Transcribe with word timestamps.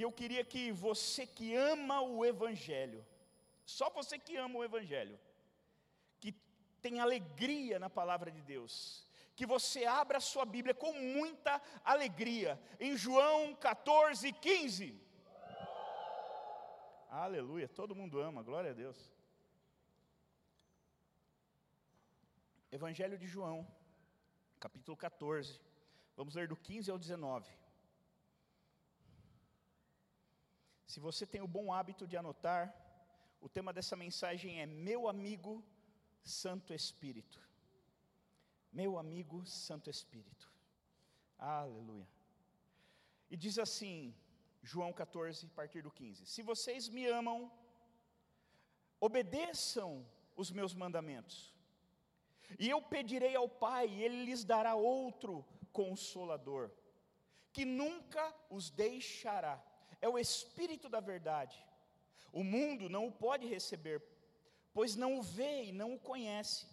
E 0.00 0.02
eu 0.02 0.10
queria 0.10 0.42
que 0.42 0.72
você 0.72 1.26
que 1.26 1.54
ama 1.54 2.00
o 2.00 2.24
Evangelho, 2.24 3.04
só 3.66 3.90
você 3.90 4.18
que 4.18 4.34
ama 4.34 4.58
o 4.58 4.64
Evangelho, 4.64 5.20
que 6.18 6.32
tem 6.80 7.00
alegria 7.00 7.78
na 7.78 7.90
palavra 7.90 8.30
de 8.30 8.40
Deus, 8.40 9.06
que 9.36 9.44
você 9.44 9.84
abra 9.84 10.16
a 10.16 10.26
sua 10.28 10.46
Bíblia 10.46 10.72
com 10.72 10.94
muita 10.94 11.60
alegria, 11.84 12.58
em 12.86 12.96
João 12.96 13.54
14, 13.54 14.32
15. 14.32 14.98
Aleluia, 17.10 17.68
todo 17.68 17.94
mundo 17.94 18.22
ama, 18.22 18.42
glória 18.42 18.70
a 18.70 18.78
Deus. 18.82 18.98
Evangelho 22.72 23.18
de 23.18 23.26
João, 23.26 23.68
capítulo 24.58 24.96
14, 24.96 25.60
vamos 26.16 26.34
ler 26.34 26.48
do 26.48 26.56
15 26.56 26.90
ao 26.90 26.98
19. 26.98 27.59
Se 30.90 30.98
você 30.98 31.24
tem 31.32 31.40
o 31.40 31.52
bom 31.56 31.66
hábito 31.72 32.04
de 32.10 32.16
anotar, 32.16 32.62
o 33.40 33.48
tema 33.48 33.72
dessa 33.72 33.94
mensagem 34.04 34.60
é 34.60 34.66
Meu 34.66 35.06
amigo 35.06 35.52
Santo 36.24 36.74
Espírito. 36.74 37.38
Meu 38.72 38.98
amigo 38.98 39.38
Santo 39.46 39.88
Espírito. 39.88 40.52
Aleluia. 41.38 42.08
E 43.30 43.36
diz 43.36 43.56
assim, 43.66 44.12
João 44.64 44.92
14, 44.92 45.46
a 45.46 45.54
partir 45.60 45.80
do 45.80 45.92
15: 45.92 46.26
Se 46.26 46.42
vocês 46.42 46.88
me 46.88 47.06
amam, 47.06 47.38
obedeçam 48.98 50.04
os 50.34 50.50
meus 50.50 50.74
mandamentos. 50.74 51.54
E 52.58 52.68
eu 52.68 52.82
pedirei 52.82 53.36
ao 53.36 53.48
Pai, 53.48 53.86
e 53.88 54.02
Ele 54.02 54.24
lhes 54.24 54.44
dará 54.44 54.74
outro 54.74 55.46
consolador, 55.72 56.68
que 57.52 57.64
nunca 57.64 58.34
os 58.50 58.70
deixará. 58.70 59.69
É 60.00 60.08
o 60.08 60.18
Espírito 60.18 60.88
da 60.88 61.00
Verdade. 61.00 61.64
O 62.32 62.42
mundo 62.42 62.88
não 62.88 63.08
o 63.08 63.12
pode 63.12 63.46
receber, 63.46 64.02
pois 64.72 64.96
não 64.96 65.18
o 65.18 65.22
vê 65.22 65.64
e 65.64 65.72
não 65.72 65.94
o 65.94 65.98
conhece. 65.98 66.66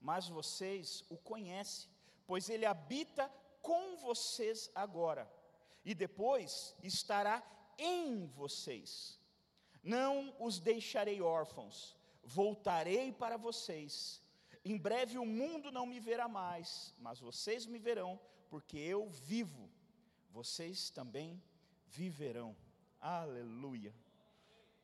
Mas 0.00 0.28
vocês 0.28 1.04
o 1.10 1.16
conhecem, 1.16 1.90
pois 2.26 2.48
Ele 2.48 2.64
habita 2.64 3.30
com 3.60 3.96
vocês 3.96 4.70
agora, 4.74 5.30
e 5.84 5.94
depois 5.94 6.74
estará 6.82 7.42
em 7.76 8.26
vocês. 8.28 9.18
Não 9.82 10.34
os 10.38 10.58
deixarei 10.58 11.20
órfãos, 11.20 11.96
voltarei 12.22 13.12
para 13.12 13.36
vocês 13.36 14.22
em 14.64 14.76
breve 14.76 15.18
o 15.18 15.24
mundo 15.24 15.72
não 15.72 15.86
me 15.86 15.98
verá 15.98 16.28
mais, 16.28 16.94
mas 16.98 17.18
vocês 17.18 17.64
me 17.66 17.78
verão, 17.78 18.20
porque 18.48 18.76
eu 18.76 19.08
vivo. 19.08 19.70
Vocês 20.30 20.90
também 20.90 21.42
viverão. 21.86 22.54
Aleluia. 23.00 23.94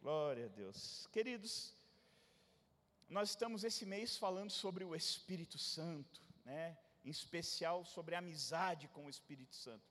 Glória 0.00 0.46
a 0.46 0.48
Deus. 0.48 1.06
Queridos, 1.12 1.74
nós 3.10 3.28
estamos 3.28 3.62
esse 3.62 3.84
mês 3.84 4.16
falando 4.16 4.50
sobre 4.50 4.84
o 4.84 4.96
Espírito 4.96 5.58
Santo, 5.58 6.22
né? 6.42 6.78
Em 7.04 7.10
especial 7.10 7.84
sobre 7.84 8.14
a 8.14 8.20
amizade 8.20 8.88
com 8.88 9.04
o 9.04 9.10
Espírito 9.10 9.54
Santo. 9.54 9.84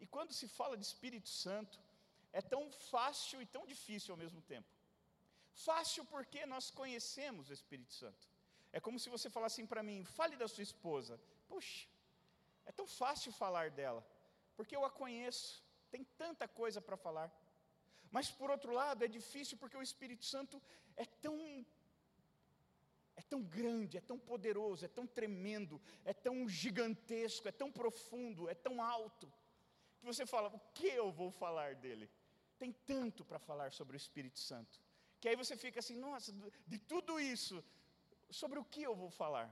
E 0.00 0.06
quando 0.06 0.32
se 0.32 0.48
fala 0.48 0.74
de 0.74 0.86
Espírito 0.86 1.28
Santo, 1.28 1.78
é 2.32 2.40
tão 2.40 2.70
fácil 2.70 3.42
e 3.42 3.46
tão 3.46 3.66
difícil 3.66 4.14
ao 4.14 4.18
mesmo 4.18 4.40
tempo. 4.40 4.68
Fácil 5.52 6.02
porque 6.06 6.46
nós 6.46 6.70
conhecemos 6.70 7.50
o 7.50 7.52
Espírito 7.52 7.92
Santo. 7.92 8.26
É 8.72 8.80
como 8.80 8.98
se 8.98 9.10
você 9.10 9.28
falasse 9.28 9.60
assim 9.60 9.66
para 9.66 9.82
mim: 9.82 10.02
fale 10.02 10.34
da 10.36 10.48
sua 10.48 10.62
esposa. 10.62 11.20
Puxa, 11.46 11.86
é 12.64 12.72
tão 12.72 12.86
fácil 12.86 13.32
falar 13.32 13.70
dela, 13.70 14.02
porque 14.56 14.74
eu 14.74 14.82
a 14.82 14.90
conheço, 14.90 15.62
tem 15.90 16.04
tanta 16.16 16.48
coisa 16.48 16.80
para 16.80 16.96
falar. 16.96 17.30
Mas 18.10 18.30
por 18.30 18.50
outro 18.50 18.72
lado, 18.72 19.04
é 19.04 19.08
difícil 19.08 19.58
porque 19.58 19.76
o 19.76 19.82
Espírito 19.82 20.24
Santo 20.24 20.62
é 20.96 21.04
tão 21.04 21.64
é 23.16 23.22
tão 23.22 23.42
grande, 23.42 23.96
é 23.96 24.00
tão 24.00 24.18
poderoso, 24.18 24.84
é 24.84 24.88
tão 24.88 25.06
tremendo, 25.06 25.80
é 26.04 26.12
tão 26.12 26.46
gigantesco, 26.46 27.48
é 27.48 27.52
tão 27.52 27.72
profundo, 27.72 28.46
é 28.48 28.54
tão 28.54 28.82
alto, 28.82 29.32
que 29.98 30.04
você 30.04 30.24
fala: 30.24 30.48
o 30.48 30.60
que 30.74 30.86
eu 30.86 31.10
vou 31.10 31.30
falar 31.30 31.74
dele? 31.74 32.08
Tem 32.58 32.72
tanto 32.72 33.24
para 33.24 33.38
falar 33.38 33.72
sobre 33.72 33.96
o 33.96 34.02
Espírito 34.04 34.38
Santo, 34.38 34.80
que 35.20 35.28
aí 35.28 35.36
você 35.36 35.56
fica 35.56 35.80
assim: 35.80 35.96
nossa, 35.96 36.32
de 36.66 36.78
tudo 36.78 37.18
isso, 37.18 37.64
sobre 38.30 38.58
o 38.58 38.64
que 38.64 38.82
eu 38.82 38.94
vou 38.94 39.10
falar? 39.10 39.48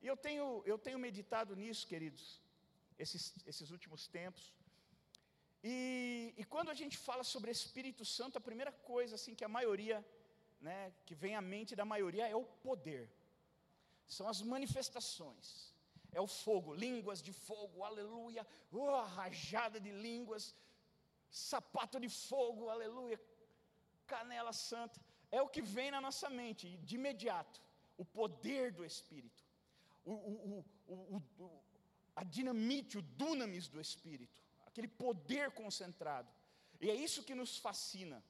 E 0.00 0.06
eu 0.06 0.16
tenho, 0.16 0.62
eu 0.66 0.78
tenho 0.78 0.98
meditado 0.98 1.54
nisso, 1.54 1.86
queridos, 1.86 2.40
esses, 2.98 3.34
esses 3.46 3.70
últimos 3.70 4.08
tempos. 4.08 4.52
E, 5.62 6.34
e, 6.36 6.44
quando 6.44 6.70
a 6.70 6.74
gente 6.74 6.96
fala 6.98 7.22
sobre 7.22 7.50
Espírito 7.50 8.04
Santo, 8.04 8.36
a 8.36 8.40
primeira 8.48 8.72
coisa 8.72 9.14
assim 9.14 9.34
que 9.34 9.44
a 9.44 9.48
maioria, 9.48 10.04
né, 10.60 10.92
que 11.06 11.14
vem 11.14 11.36
à 11.36 11.40
mente 11.40 11.76
da 11.76 11.84
maioria 11.84 12.28
é 12.28 12.34
o 12.34 12.44
poder. 12.44 13.08
São 14.06 14.26
as 14.28 14.42
manifestações. 14.42 15.72
É 16.10 16.20
o 16.20 16.26
fogo, 16.26 16.74
línguas 16.74 17.22
de 17.22 17.32
fogo, 17.32 17.84
aleluia. 17.84 18.46
Oh, 18.70 19.00
rajada 19.02 19.80
de 19.80 19.90
línguas, 19.90 20.54
sapato 21.30 21.98
de 21.98 22.08
fogo, 22.08 22.68
aleluia. 22.68 23.18
Canela 24.06 24.52
santa. 24.52 25.00
É 25.30 25.40
o 25.40 25.48
que 25.48 25.62
vem 25.62 25.90
na 25.90 26.00
nossa 26.00 26.28
mente 26.28 26.76
de 26.78 26.96
imediato 26.96 27.62
o 27.96 28.04
poder 28.04 28.72
do 28.72 28.84
Espírito, 28.84 29.44
o, 30.04 30.12
o, 30.12 30.64
o, 30.88 31.62
a 32.16 32.24
dinamite, 32.24 32.98
o 32.98 33.02
dunamis 33.02 33.68
do 33.68 33.80
Espírito, 33.80 34.41
aquele 34.72 34.88
poder 34.88 35.50
concentrado. 35.52 36.28
E 36.80 36.90
é 36.90 36.94
isso 36.94 37.22
que 37.22 37.34
nos 37.34 37.58
fascina. 37.58 38.22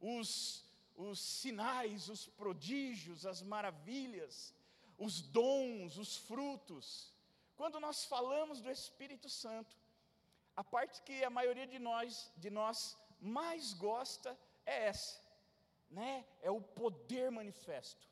Os, 0.00 0.64
os 0.96 1.18
sinais, 1.18 2.08
os 2.08 2.26
prodígios, 2.26 3.26
as 3.26 3.42
maravilhas, 3.42 4.54
os 4.98 5.20
dons, 5.20 5.96
os 5.96 6.16
frutos. 6.16 7.12
Quando 7.56 7.80
nós 7.80 8.04
falamos 8.04 8.60
do 8.60 8.70
Espírito 8.70 9.28
Santo, 9.28 9.74
a 10.54 10.62
parte 10.62 11.02
que 11.02 11.24
a 11.24 11.30
maioria 11.30 11.66
de 11.66 11.78
nós, 11.78 12.30
de 12.36 12.50
nós 12.50 12.96
mais 13.20 13.72
gosta 13.72 14.38
é 14.64 14.86
essa, 14.86 15.20
né? 15.90 16.24
É 16.42 16.50
o 16.50 16.60
poder 16.60 17.30
manifesto 17.30 18.10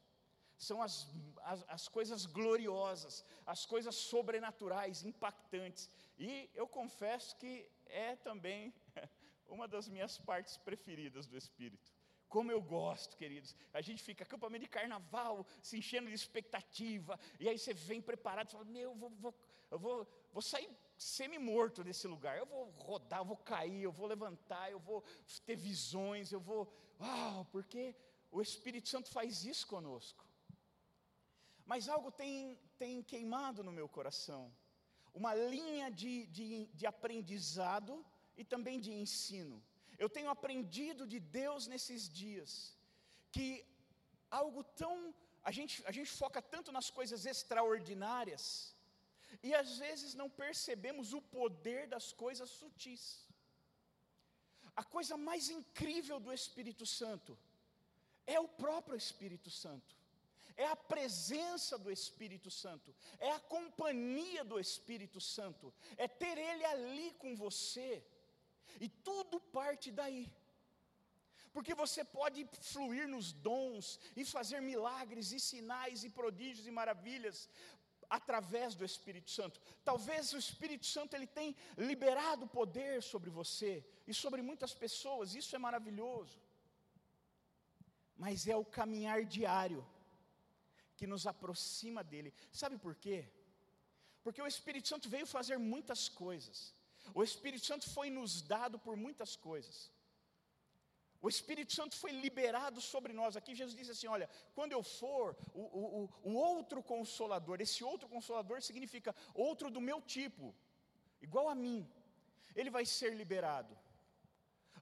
são 0.58 0.82
as, 0.82 1.06
as, 1.52 1.64
as, 1.76 1.88
coisas 1.88 2.26
gloriosas, 2.26 3.24
as 3.46 3.64
coisas 3.64 3.94
sobrenaturais, 3.94 5.04
impactantes. 5.04 5.88
E 6.18 6.50
eu 6.54 6.66
confesso 6.68 7.34
que 7.36 7.52
é 7.86 8.16
também 8.16 8.74
uma 9.48 9.66
das 9.66 9.88
minhas 9.88 10.18
partes 10.18 10.58
preferidas 10.58 11.26
do 11.26 11.38
Espírito. 11.38 11.90
Como 12.28 12.52
eu 12.52 12.60
gosto, 12.60 13.16
queridos. 13.16 13.56
A 13.72 13.80
gente 13.80 14.02
fica 14.02 14.24
acampamento 14.24 14.64
de 14.64 14.70
carnaval, 14.70 15.46
se 15.62 15.78
enchendo 15.78 16.08
de 16.08 16.14
expectativa, 16.14 17.18
e 17.40 17.48
aí 17.48 17.58
você 17.58 17.72
vem 17.72 18.02
preparado 18.02 18.48
e 18.48 18.52
fala: 18.52 18.64
Meu, 18.66 18.90
eu 18.90 18.94
vou, 18.94 19.10
vou, 19.10 19.34
eu 19.70 19.78
vou, 19.78 20.06
vou 20.30 20.42
sair 20.42 20.68
semi-morto 20.98 21.82
desse 21.82 22.06
lugar. 22.06 22.36
Eu 22.36 22.44
vou 22.44 22.64
rodar, 22.72 23.20
eu 23.20 23.24
vou 23.24 23.38
cair, 23.38 23.82
eu 23.82 23.92
vou 23.92 24.06
levantar, 24.06 24.70
eu 24.70 24.78
vou 24.78 25.02
ter 25.46 25.56
visões, 25.56 26.30
eu 26.30 26.40
vou. 26.40 26.70
Uau, 27.00 27.46
porque 27.46 27.96
o 28.30 28.42
Espírito 28.42 28.90
Santo 28.90 29.08
faz 29.08 29.46
isso 29.46 29.66
conosco. 29.66 30.27
Mas 31.70 31.88
algo 31.94 32.10
tem, 32.20 32.34
tem 32.82 32.92
queimado 33.10 33.60
no 33.66 33.72
meu 33.78 33.88
coração. 33.96 34.42
Uma 35.20 35.32
linha 35.54 35.88
de, 36.00 36.12
de, 36.36 36.46
de 36.78 36.84
aprendizado 36.92 37.94
e 38.40 38.44
também 38.52 38.76
de 38.84 38.90
ensino. 39.02 39.56
Eu 40.02 40.08
tenho 40.16 40.30
aprendido 40.36 41.02
de 41.12 41.18
Deus 41.40 41.66
nesses 41.72 42.02
dias 42.20 42.52
que 43.34 43.48
algo 44.40 44.62
tão. 44.82 44.94
A 45.48 45.52
gente, 45.58 45.74
a 45.90 45.92
gente 45.96 46.10
foca 46.22 46.40
tanto 46.54 46.70
nas 46.76 46.88
coisas 46.98 47.20
extraordinárias 47.32 48.42
e 49.42 49.54
às 49.62 49.70
vezes 49.84 50.14
não 50.20 50.28
percebemos 50.42 51.12
o 51.18 51.20
poder 51.38 51.82
das 51.94 52.06
coisas 52.24 52.48
sutis. 52.60 53.04
A 54.82 54.84
coisa 54.96 55.16
mais 55.28 55.44
incrível 55.58 56.18
do 56.26 56.32
Espírito 56.40 56.86
Santo 57.00 57.32
é 58.26 58.40
o 58.46 58.50
próprio 58.64 58.96
Espírito 59.04 59.50
Santo 59.62 59.98
é 60.58 60.66
a 60.66 60.76
presença 60.92 61.78
do 61.78 61.90
Espírito 61.98 62.50
Santo, 62.50 62.92
é 63.20 63.30
a 63.30 63.40
companhia 63.56 64.42
do 64.44 64.58
Espírito 64.58 65.20
Santo, 65.20 65.72
é 65.96 66.08
ter 66.08 66.36
Ele 66.36 66.64
ali 66.64 67.12
com 67.12 67.36
você, 67.36 68.04
e 68.80 68.88
tudo 68.88 69.40
parte 69.58 69.92
daí. 70.00 70.26
Porque 71.52 71.74
você 71.74 72.02
pode 72.04 72.40
fluir 72.72 73.06
nos 73.08 73.32
dons 73.32 73.98
e 74.16 74.24
fazer 74.24 74.60
milagres 74.60 75.30
e 75.32 75.40
sinais 75.40 76.02
e 76.04 76.10
prodígios 76.10 76.66
e 76.66 76.72
maravilhas 76.80 77.48
através 78.10 78.74
do 78.74 78.84
Espírito 78.84 79.30
Santo. 79.30 79.60
Talvez 79.84 80.32
o 80.32 80.38
Espírito 80.38 80.86
Santo 80.86 81.14
ele 81.14 81.26
tem 81.26 81.56
liberado 81.76 82.46
poder 82.48 83.02
sobre 83.02 83.30
você 83.30 83.72
e 84.06 84.12
sobre 84.12 84.42
muitas 84.42 84.74
pessoas, 84.74 85.34
isso 85.34 85.54
é 85.54 85.58
maravilhoso. 85.58 86.38
Mas 88.16 88.48
é 88.48 88.56
o 88.56 88.64
caminhar 88.64 89.24
diário 89.24 89.86
que 90.98 91.06
nos 91.12 91.24
aproxima 91.32 92.02
dele. 92.12 92.30
Sabe 92.62 92.76
por 92.84 92.94
quê? 93.04 93.18
Porque 94.24 94.42
o 94.42 94.50
Espírito 94.54 94.88
Santo 94.92 95.08
veio 95.14 95.26
fazer 95.36 95.56
muitas 95.72 96.00
coisas. 96.24 96.58
O 97.18 97.22
Espírito 97.28 97.64
Santo 97.70 97.84
foi 97.96 98.08
nos 98.18 98.32
dado 98.54 98.76
por 98.86 98.94
muitas 99.04 99.32
coisas. 99.48 99.76
O 101.26 101.28
Espírito 101.34 101.72
Santo 101.78 101.94
foi 102.02 102.12
liberado 102.24 102.80
sobre 102.92 103.12
nós. 103.20 103.36
Aqui 103.36 103.54
Jesus 103.60 103.76
disse 103.80 103.92
assim: 103.94 104.10
Olha, 104.16 104.28
quando 104.56 104.72
eu 104.72 104.82
for, 104.82 105.36
o, 105.52 105.62
o, 105.80 106.08
o 106.30 106.32
outro 106.34 106.80
consolador, 106.92 107.60
esse 107.60 107.82
outro 107.92 108.08
consolador 108.14 108.60
significa 108.68 109.14
outro 109.34 109.70
do 109.76 109.80
meu 109.80 110.00
tipo, 110.16 110.54
igual 111.20 111.48
a 111.48 111.56
mim, 111.64 111.80
ele 112.54 112.70
vai 112.70 112.84
ser 112.98 113.14
liberado. 113.14 113.76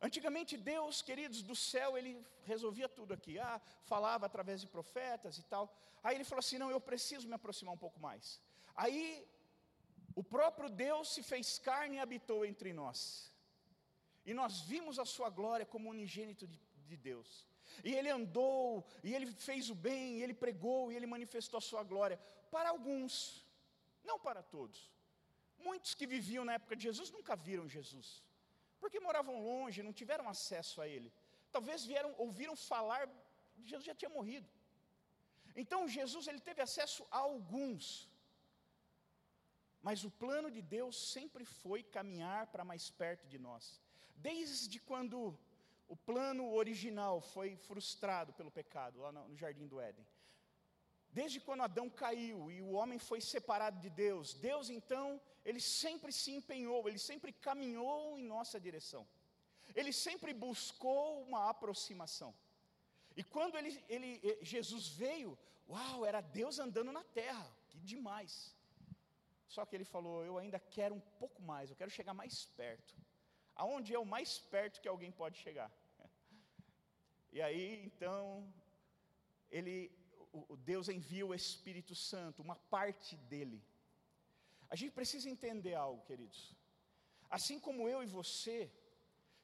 Antigamente 0.00 0.56
Deus, 0.56 1.02
queridos, 1.02 1.42
do 1.42 1.56
céu, 1.56 1.96
ele 1.96 2.24
resolvia 2.44 2.88
tudo 2.88 3.14
aqui. 3.14 3.38
Ah, 3.38 3.60
falava 3.84 4.26
através 4.26 4.60
de 4.60 4.66
profetas 4.66 5.38
e 5.38 5.42
tal. 5.42 5.74
Aí 6.02 6.16
ele 6.16 6.24
falou 6.24 6.40
assim: 6.40 6.58
não, 6.58 6.70
eu 6.70 6.80
preciso 6.80 7.28
me 7.28 7.34
aproximar 7.34 7.74
um 7.74 7.78
pouco 7.78 8.00
mais. 8.00 8.40
Aí 8.74 9.26
o 10.14 10.22
próprio 10.22 10.68
Deus 10.68 11.12
se 11.14 11.22
fez 11.22 11.58
carne 11.58 11.96
e 11.96 12.00
habitou 12.00 12.44
entre 12.44 12.72
nós. 12.72 13.32
E 14.24 14.34
nós 14.34 14.60
vimos 14.60 14.98
a 14.98 15.04
sua 15.04 15.30
glória 15.30 15.64
como 15.64 15.88
unigênito 15.88 16.46
de, 16.46 16.60
de 16.86 16.96
Deus. 16.96 17.46
E 17.84 17.94
ele 17.94 18.10
andou, 18.10 18.86
e 19.02 19.14
ele 19.14 19.26
fez 19.32 19.70
o 19.70 19.74
bem, 19.74 20.18
e 20.18 20.22
ele 20.22 20.34
pregou, 20.34 20.90
e 20.90 20.96
ele 20.96 21.06
manifestou 21.06 21.58
a 21.58 21.60
sua 21.60 21.82
glória 21.82 22.18
para 22.50 22.70
alguns, 22.70 23.44
não 24.04 24.18
para 24.18 24.42
todos. 24.42 24.90
Muitos 25.58 25.94
que 25.94 26.06
viviam 26.06 26.44
na 26.44 26.54
época 26.54 26.76
de 26.76 26.84
Jesus 26.84 27.10
nunca 27.10 27.34
viram 27.36 27.68
Jesus, 27.68 28.22
porque 28.80 29.00
moravam 29.00 29.36
longe, 29.50 29.86
não 29.88 29.92
tiveram 30.00 30.28
acesso 30.34 30.80
a 30.80 30.88
ele. 30.94 31.10
Talvez 31.50 31.84
vieram, 31.84 32.12
ouviram 32.18 32.56
falar, 32.72 33.02
Jesus 33.64 33.84
já 33.90 33.94
tinha 33.94 34.10
morrido. 34.18 34.48
Então 35.62 35.88
Jesus 35.88 36.26
ele 36.26 36.40
teve 36.48 36.60
acesso 36.68 37.06
a 37.10 37.18
alguns. 37.18 37.86
Mas 39.86 40.04
o 40.04 40.10
plano 40.22 40.50
de 40.56 40.62
Deus 40.76 40.96
sempre 41.14 41.44
foi 41.44 41.82
caminhar 41.82 42.42
para 42.52 42.64
mais 42.70 42.90
perto 42.90 43.26
de 43.32 43.38
nós. 43.38 43.80
Desde 44.16 44.78
quando 44.88 45.38
o 45.88 45.96
plano 45.96 46.44
original 46.52 47.20
foi 47.20 47.56
frustrado 47.56 48.32
pelo 48.32 48.50
pecado, 48.50 49.00
lá 49.00 49.12
no 49.12 49.36
jardim 49.36 49.66
do 49.66 49.80
Éden. 49.80 50.06
Desde 51.18 51.40
quando 51.40 51.62
Adão 51.62 51.88
caiu 51.88 52.50
e 52.50 52.60
o 52.60 52.72
homem 52.72 52.98
foi 52.98 53.20
separado 53.20 53.80
de 53.80 53.88
Deus, 53.88 54.34
Deus 54.34 54.68
então, 54.68 55.20
ele 55.48 55.60
sempre 55.60 56.10
se 56.20 56.30
empenhou, 56.38 56.80
ele 56.88 56.98
sempre 57.10 57.30
caminhou 57.46 58.18
em 58.18 58.26
nossa 58.34 58.58
direção. 58.66 59.02
Ele 59.78 59.92
sempre 60.06 60.32
buscou 60.46 61.22
uma 61.22 61.42
aproximação. 61.52 62.30
E 63.16 63.22
quando 63.34 63.56
ele, 63.60 63.72
ele, 63.94 64.10
eh, 64.30 64.38
Jesus 64.52 64.84
veio, 65.02 65.30
uau, 65.74 65.98
era 66.10 66.20
Deus 66.40 66.58
andando 66.66 66.92
na 66.98 67.04
terra, 67.20 67.46
que 67.70 67.78
demais. 67.92 68.32
Só 69.54 69.64
que 69.64 69.74
ele 69.76 69.88
falou: 69.94 70.16
Eu 70.24 70.36
ainda 70.42 70.58
quero 70.76 70.94
um 70.94 71.04
pouco 71.22 71.40
mais, 71.50 71.70
eu 71.70 71.76
quero 71.80 71.96
chegar 71.98 72.14
mais 72.22 72.44
perto 72.62 72.94
aonde 73.56 73.94
é 73.94 73.98
o 73.98 74.04
mais 74.14 74.38
perto 74.38 74.80
que 74.80 74.88
alguém 74.94 75.10
pode 75.10 75.38
chegar. 75.38 75.70
E 77.32 77.42
aí, 77.42 77.84
então, 77.84 78.50
ele, 79.50 79.92
o, 80.32 80.56
Deus 80.56 80.88
envia 80.88 81.26
o 81.26 81.34
Espírito 81.34 81.94
Santo, 81.94 82.40
uma 82.40 82.56
parte 82.56 83.14
dele. 83.30 83.62
A 84.68 84.76
gente 84.76 84.92
precisa 84.92 85.28
entender 85.28 85.74
algo, 85.74 86.04
queridos. 86.04 86.54
Assim 87.30 87.58
como 87.58 87.88
eu 87.88 88.02
e 88.02 88.06
você, 88.06 88.70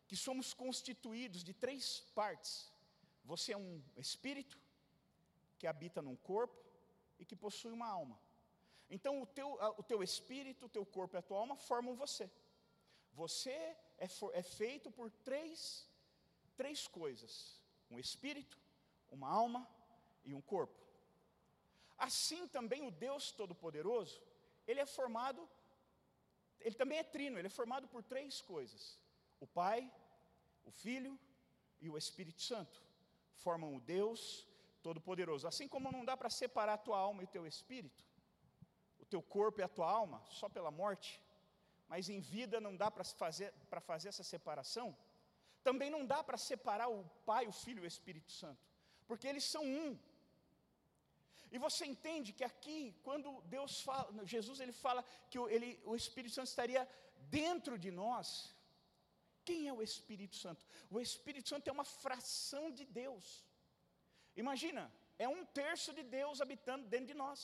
que 0.09 0.17
somos 0.17 0.53
constituídos 0.53 1.43
de 1.43 1.55
três 1.55 2.01
partes. 2.15 2.71
Você 3.25 3.53
é 3.53 3.57
um 3.57 3.83
espírito 3.97 4.59
que 5.59 5.67
habita 5.67 6.03
num 6.03 6.17
corpo 6.17 6.59
e 7.19 7.25
que 7.25 7.37
possui 7.37 7.73
uma 7.73 7.87
alma. 7.87 8.19
Então, 8.91 9.23
o 9.23 9.27
teu, 9.27 9.49
o 9.79 9.83
teu 9.83 10.03
espírito, 10.03 10.67
o 10.67 10.69
teu 10.69 10.85
corpo 10.85 11.17
e 11.17 11.19
a 11.19 11.23
tua 11.23 11.39
alma 11.39 11.57
formam 11.57 11.95
você. 11.95 12.31
Você 13.15 13.77
é, 13.97 14.09
for, 14.09 14.31
é 14.35 14.43
feito 14.43 14.91
por 14.91 15.11
três, 15.11 15.89
três 16.57 16.87
coisas: 16.87 17.61
um 17.91 17.99
espírito, 17.99 18.59
uma 19.11 19.29
alma 19.29 19.67
e 20.25 20.35
um 20.35 20.41
corpo. 20.41 20.79
Assim 21.97 22.49
também 22.49 22.87
o 22.87 22.91
Deus 22.91 23.31
Todo-Poderoso, 23.33 24.21
ele 24.67 24.81
é 24.81 24.87
formado, 24.87 25.49
ele 26.61 26.75
também 26.75 26.99
é 26.99 27.05
trino, 27.05 27.39
ele 27.39 27.49
é 27.49 27.57
formado 27.61 27.89
por 27.89 28.03
três 28.03 28.41
coisas: 28.41 28.99
o 29.41 29.47
Pai, 29.47 29.91
o 30.65 30.71
Filho 30.71 31.19
e 31.81 31.89
o 31.89 31.99
Espírito 31.99 32.41
Santo. 32.41 32.81
Formam 33.37 33.75
o 33.75 33.81
Deus 33.81 34.47
Todo-Poderoso. 34.83 35.49
Assim 35.49 35.67
como 35.67 35.91
não 35.91 36.05
dá 36.05 36.17
para 36.17 36.31
separar 36.31 36.75
a 36.75 36.85
tua 36.87 36.99
alma 36.99 37.23
e 37.23 37.25
o 37.25 37.29
teu 37.29 37.47
espírito, 37.47 38.05
o 39.01 39.05
teu 39.05 39.23
corpo 39.23 39.61
e 39.61 39.65
a 39.65 39.69
tua 39.69 39.91
alma, 39.91 40.23
só 40.29 40.49
pela 40.49 40.71
morte, 40.71 41.21
mas 41.89 42.09
em 42.09 42.21
vida 42.21 42.61
não 42.61 42.77
dá 42.77 42.91
para 42.91 43.05
fazer, 43.05 43.53
fazer 43.83 44.09
essa 44.09 44.23
separação, 44.23 44.97
também 45.63 45.91
não 45.91 46.05
dá 46.05 46.23
para 46.23 46.37
separar 46.37 46.89
o 46.89 47.05
Pai, 47.27 47.47
o 47.47 47.53
Filho 47.53 47.83
e 47.83 47.87
o 47.87 47.93
Espírito 47.95 48.31
Santo, 48.31 48.65
porque 49.07 49.27
eles 49.27 49.45
são 49.45 49.65
um. 49.65 49.99
E 51.55 51.59
você 51.67 51.83
entende 51.93 52.33
que 52.39 52.47
aqui, 52.51 52.79
quando 53.07 53.29
Deus 53.57 53.73
fala, 53.89 54.07
Jesus 54.35 54.59
ele 54.65 54.75
fala 54.85 55.03
que 55.31 55.39
ele, 55.55 55.71
o 55.85 55.95
Espírito 56.03 56.35
Santo 56.37 56.51
estaria 56.53 56.83
dentro 57.39 57.75
de 57.85 57.91
nós. 58.03 58.29
Quem 59.49 59.61
é 59.69 59.73
o 59.73 59.83
Espírito 59.91 60.37
Santo? 60.45 60.63
O 60.91 60.99
Espírito 61.09 61.49
Santo 61.53 61.69
é 61.69 61.73
uma 61.79 61.89
fração 62.05 62.65
de 62.79 62.85
Deus. 63.03 63.27
Imagina, 64.45 64.83
é 65.19 65.29
um 65.37 65.45
terço 65.61 65.93
de 65.99 66.05
Deus 66.19 66.41
habitando 66.45 66.89
dentro 66.95 67.09
de 67.13 67.19
nós 67.25 67.41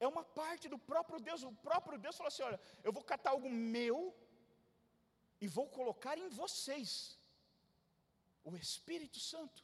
é 0.00 0.08
uma 0.08 0.24
parte 0.40 0.66
do 0.72 0.78
próprio 0.90 1.20
Deus. 1.28 1.42
O 1.42 1.52
próprio 1.68 1.98
Deus 2.04 2.16
falou 2.16 2.28
assim: 2.28 2.42
olha, 2.42 2.60
eu 2.82 2.92
vou 2.96 3.04
catar 3.12 3.30
algo 3.30 3.48
meu 3.76 3.98
e 5.40 5.46
vou 5.46 5.66
colocar 5.78 6.16
em 6.18 6.28
vocês 6.40 7.18
o 8.42 8.56
Espírito 8.56 9.20
Santo. 9.20 9.62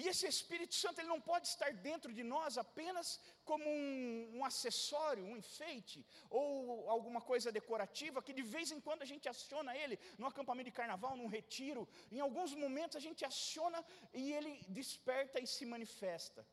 E 0.00 0.06
esse 0.10 0.26
Espírito 0.34 0.74
Santo 0.82 0.98
ele 0.98 1.12
não 1.14 1.20
pode 1.30 1.46
estar 1.52 1.70
dentro 1.88 2.10
de 2.18 2.22
nós 2.32 2.56
apenas 2.64 3.06
como 3.50 3.64
um, 3.68 4.30
um, 4.36 4.44
acessório, 4.48 5.24
um 5.30 5.36
enfeite, 5.42 5.98
ou 6.38 6.88
alguma 6.94 7.20
coisa 7.30 7.52
decorativa 7.58 8.22
que 8.26 8.36
de 8.38 8.44
vez 8.54 8.70
em 8.74 8.80
quando 8.86 9.02
a 9.02 9.10
gente 9.12 9.28
aciona 9.28 9.76
ele 9.82 9.98
no 10.16 10.28
acampamento 10.30 10.70
de 10.70 10.78
carnaval, 10.80 11.18
num 11.20 11.32
retiro. 11.38 11.82
Em 12.16 12.20
alguns 12.26 12.54
momentos 12.64 12.96
a 12.96 13.04
gente 13.08 13.24
aciona 13.32 13.84
e 14.22 14.32
ele 14.32 14.52
desperta 14.80 15.38
e 15.38 15.46
se 15.54 15.66
manifesta. 15.74 16.46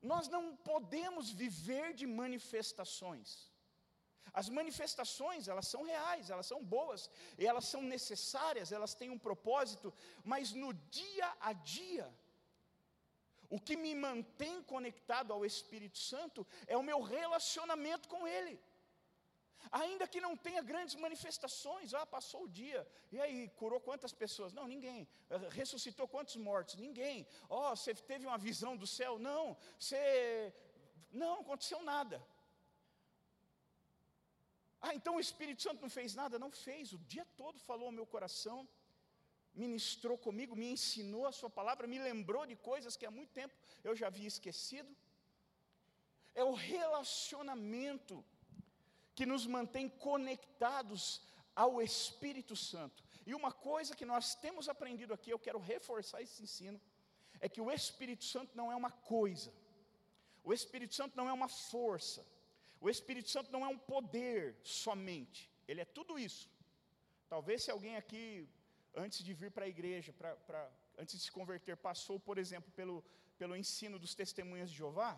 Nós 0.00 0.28
não 0.28 0.44
podemos 0.72 1.28
viver 1.30 1.92
de 1.92 2.06
manifestações. 2.06 3.49
As 4.32 4.48
manifestações, 4.48 5.48
elas 5.48 5.66
são 5.66 5.82
reais, 5.82 6.30
elas 6.30 6.46
são 6.46 6.62
boas, 6.62 7.10
elas 7.38 7.64
são 7.64 7.82
necessárias, 7.82 8.72
elas 8.72 8.94
têm 8.94 9.10
um 9.10 9.18
propósito, 9.18 9.92
mas 10.24 10.52
no 10.52 10.72
dia 10.72 11.32
a 11.40 11.52
dia, 11.52 12.12
o 13.48 13.58
que 13.58 13.76
me 13.76 13.94
mantém 13.94 14.62
conectado 14.62 15.32
ao 15.32 15.44
Espírito 15.44 15.98
Santo 15.98 16.46
é 16.66 16.76
o 16.76 16.82
meu 16.82 17.00
relacionamento 17.00 18.08
com 18.08 18.26
Ele. 18.26 18.60
Ainda 19.70 20.06
que 20.06 20.20
não 20.20 20.36
tenha 20.36 20.62
grandes 20.62 20.94
manifestações, 20.94 21.92
ah, 21.94 22.06
passou 22.06 22.44
o 22.44 22.48
dia, 22.48 22.86
e 23.12 23.20
aí, 23.20 23.48
curou 23.50 23.80
quantas 23.80 24.12
pessoas? 24.12 24.52
Não, 24.52 24.66
ninguém. 24.66 25.06
Ressuscitou 25.50 26.08
quantos 26.08 26.36
mortos? 26.36 26.76
Ninguém. 26.76 27.26
Ó, 27.48 27.72
oh, 27.72 27.76
você 27.76 27.94
teve 27.94 28.26
uma 28.26 28.38
visão 28.38 28.76
do 28.76 28.86
céu? 28.86 29.18
Não. 29.18 29.56
Você. 29.78 30.52
Não 31.12 31.40
aconteceu 31.40 31.82
nada. 31.82 32.24
Ah, 34.80 34.94
então 34.94 35.16
o 35.16 35.20
Espírito 35.20 35.62
Santo 35.62 35.82
não 35.82 35.90
fez 35.90 36.14
nada? 36.14 36.38
Não 36.38 36.50
fez, 36.50 36.92
o 36.92 36.98
dia 36.98 37.26
todo 37.36 37.58
falou 37.58 37.86
ao 37.86 37.92
meu 37.92 38.06
coração, 38.06 38.68
ministrou 39.54 40.16
comigo, 40.16 40.56
me 40.56 40.70
ensinou 40.72 41.26
a 41.26 41.32
Sua 41.32 41.50
palavra, 41.50 41.86
me 41.86 41.98
lembrou 41.98 42.46
de 42.46 42.56
coisas 42.56 42.96
que 42.96 43.06
há 43.06 43.10
muito 43.10 43.32
tempo 43.40 43.54
eu 43.84 43.94
já 43.94 44.06
havia 44.06 44.28
esquecido. 44.28 44.90
É 46.34 46.44
o 46.44 46.54
relacionamento 46.54 48.24
que 49.14 49.26
nos 49.26 49.46
mantém 49.46 49.88
conectados 49.88 51.22
ao 51.54 51.82
Espírito 51.82 52.56
Santo. 52.56 53.02
E 53.26 53.34
uma 53.34 53.52
coisa 53.52 53.94
que 53.94 54.06
nós 54.06 54.34
temos 54.34 54.68
aprendido 54.68 55.12
aqui, 55.12 55.30
eu 55.30 55.38
quero 55.38 55.58
reforçar 55.58 56.22
esse 56.22 56.42
ensino, 56.42 56.80
é 57.38 57.48
que 57.48 57.60
o 57.60 57.70
Espírito 57.70 58.24
Santo 58.24 58.56
não 58.56 58.70
é 58.72 58.76
uma 58.76 58.90
coisa, 58.90 59.52
o 60.42 60.52
Espírito 60.52 60.94
Santo 60.94 61.16
não 61.16 61.28
é 61.28 61.32
uma 61.32 61.48
força, 61.48 62.24
o 62.80 62.88
Espírito 62.88 63.28
Santo 63.28 63.52
não 63.52 63.64
é 63.64 63.68
um 63.68 63.78
poder 63.78 64.56
somente, 64.62 65.50
ele 65.68 65.80
é 65.80 65.84
tudo 65.84 66.18
isso. 66.18 66.48
Talvez 67.28 67.62
se 67.64 67.70
alguém 67.70 67.96
aqui, 67.96 68.48
antes 68.94 69.22
de 69.22 69.32
vir 69.32 69.50
para 69.52 69.64
a 69.66 69.68
igreja, 69.68 70.12
pra, 70.12 70.34
pra, 70.48 70.68
antes 70.98 71.16
de 71.16 71.22
se 71.24 71.30
converter, 71.30 71.76
passou, 71.76 72.18
por 72.18 72.38
exemplo, 72.38 72.70
pelo, 72.72 73.04
pelo 73.38 73.56
ensino 73.56 73.98
dos 73.98 74.14
testemunhas 74.14 74.70
de 74.70 74.76
Jeová, 74.76 75.12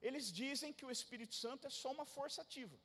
eles 0.00 0.32
dizem 0.32 0.72
que 0.72 0.86
o 0.86 0.90
Espírito 0.90 1.34
Santo 1.34 1.66
é 1.66 1.70
só 1.70 1.90
uma 1.90 2.06
força 2.06 2.40
ativa. 2.42 2.76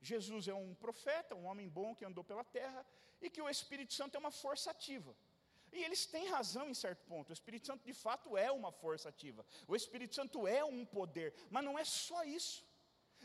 Jesus 0.00 0.48
é 0.48 0.54
um 0.54 0.74
profeta, 0.74 1.34
um 1.34 1.46
homem 1.46 1.68
bom 1.68 1.94
que 1.94 2.04
andou 2.04 2.24
pela 2.24 2.44
terra, 2.44 2.84
e 3.20 3.30
que 3.30 3.40
o 3.40 3.48
Espírito 3.48 3.94
Santo 3.94 4.16
é 4.16 4.18
uma 4.18 4.30
força 4.30 4.70
ativa. 4.70 5.14
E 5.72 5.82
eles 5.82 6.04
têm 6.04 6.28
razão 6.28 6.68
em 6.68 6.74
certo 6.74 7.04
ponto. 7.06 7.30
O 7.30 7.32
Espírito 7.32 7.66
Santo 7.66 7.84
de 7.84 7.94
fato 7.94 8.36
é 8.36 8.50
uma 8.52 8.70
força 8.70 9.08
ativa. 9.08 9.44
O 9.66 9.74
Espírito 9.74 10.14
Santo 10.14 10.46
é 10.46 10.62
um 10.64 10.84
poder, 10.84 11.32
mas 11.48 11.64
não 11.64 11.78
é 11.78 11.84
só 11.84 12.24
isso. 12.24 12.64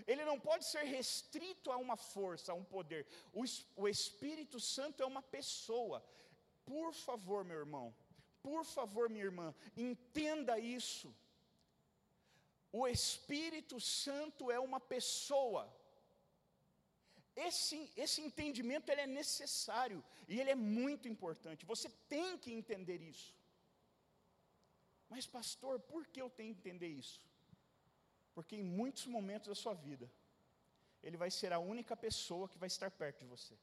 Ele 0.06 0.24
não 0.26 0.40
pode 0.40 0.66
ser 0.66 0.84
restrito 0.84 1.72
a 1.72 1.78
uma 1.78 1.98
força, 1.98 2.52
a 2.52 2.56
um 2.56 2.64
poder. 2.64 3.08
O, 3.34 3.44
o 3.76 3.88
Espírito 3.88 4.60
Santo 4.60 5.02
é 5.02 5.06
uma 5.06 5.22
pessoa. 5.22 6.04
Por 6.66 6.94
favor, 6.94 7.44
meu 7.44 7.58
irmão, 7.58 7.96
por 8.44 8.64
favor, 8.64 9.10
minha 9.10 9.26
irmã, 9.26 9.54
entenda 9.76 10.60
isso. 10.60 11.14
O 12.72 12.88
Espírito 12.88 13.80
Santo 13.80 14.52
é 14.52 14.60
uma 14.60 14.80
pessoa. 14.80 15.64
Esse, 17.36 17.92
esse 17.96 18.20
entendimento 18.22 18.90
ele 18.90 19.02
é 19.02 19.08
necessário 19.08 20.04
e 20.28 20.40
ele 20.40 20.50
é 20.50 20.56
muito 20.56 21.08
importante. 21.08 21.66
Você 21.66 21.90
tem 22.10 22.38
que 22.38 22.52
entender 22.52 23.02
isso. 23.02 23.36
Mas, 25.10 25.26
pastor, 25.26 25.80
por 25.80 26.08
que 26.08 26.22
eu 26.22 26.30
tenho 26.30 26.54
que 26.54 26.62
entender 26.62 26.88
isso? 26.88 27.22
Porque 28.38 28.56
em 28.62 28.66
muitos 28.80 29.06
momentos 29.16 29.48
da 29.52 29.58
sua 29.62 29.74
vida, 29.86 30.08
Ele 31.06 31.18
vai 31.22 31.30
ser 31.38 31.52
a 31.58 31.60
única 31.74 31.96
pessoa 32.04 32.50
que 32.52 32.60
vai 32.64 32.70
estar 32.74 32.90
perto 33.00 33.20
de 33.24 33.28
você. 33.34 33.56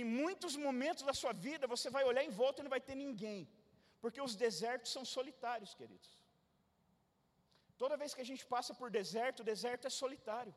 Em 0.00 0.04
muitos 0.22 0.54
momentos 0.64 1.04
da 1.08 1.14
sua 1.20 1.32
vida, 1.46 1.72
você 1.74 1.88
vai 1.96 2.02
olhar 2.10 2.24
em 2.28 2.34
volta 2.40 2.60
e 2.60 2.64
não 2.66 2.74
vai 2.76 2.80
ter 2.88 2.96
ninguém, 3.04 3.40
porque 4.00 4.20
os 4.26 4.34
desertos 4.44 4.90
são 4.96 5.04
solitários, 5.16 5.74
queridos. 5.80 6.10
Toda 7.82 8.00
vez 8.02 8.12
que 8.16 8.24
a 8.24 8.30
gente 8.30 8.44
passa 8.54 8.74
por 8.80 8.90
deserto, 8.98 9.40
o 9.40 9.48
deserto 9.52 9.86
é 9.90 9.90
solitário. 10.02 10.54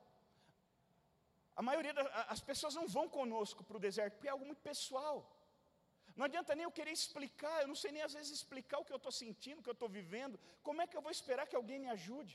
A 1.60 1.62
maioria 1.70 1.94
das 1.94 2.42
pessoas 2.52 2.74
não 2.80 2.88
vão 2.98 3.08
conosco 3.20 3.64
para 3.68 3.78
o 3.78 3.86
deserto, 3.88 4.14
porque 4.16 4.30
é 4.30 4.36
algo 4.36 4.48
muito 4.52 4.64
pessoal. 4.72 5.18
Não 6.20 6.26
adianta 6.28 6.54
nem 6.58 6.66
eu 6.68 6.78
querer 6.78 6.94
explicar, 7.00 7.58
eu 7.62 7.70
não 7.72 7.80
sei 7.82 7.92
nem 7.96 8.02
às 8.06 8.14
vezes 8.18 8.32
explicar 8.38 8.78
o 8.80 8.86
que 8.88 8.94
eu 8.96 9.02
estou 9.02 9.14
sentindo, 9.24 9.60
o 9.60 9.64
que 9.66 9.72
eu 9.74 9.78
estou 9.78 9.92
vivendo. 9.98 10.38
Como 10.68 10.82
é 10.82 10.88
que 10.88 10.98
eu 10.98 11.04
vou 11.06 11.14
esperar 11.18 11.48
que 11.50 11.60
alguém 11.60 11.80
me 11.84 11.90
ajude? 11.98 12.34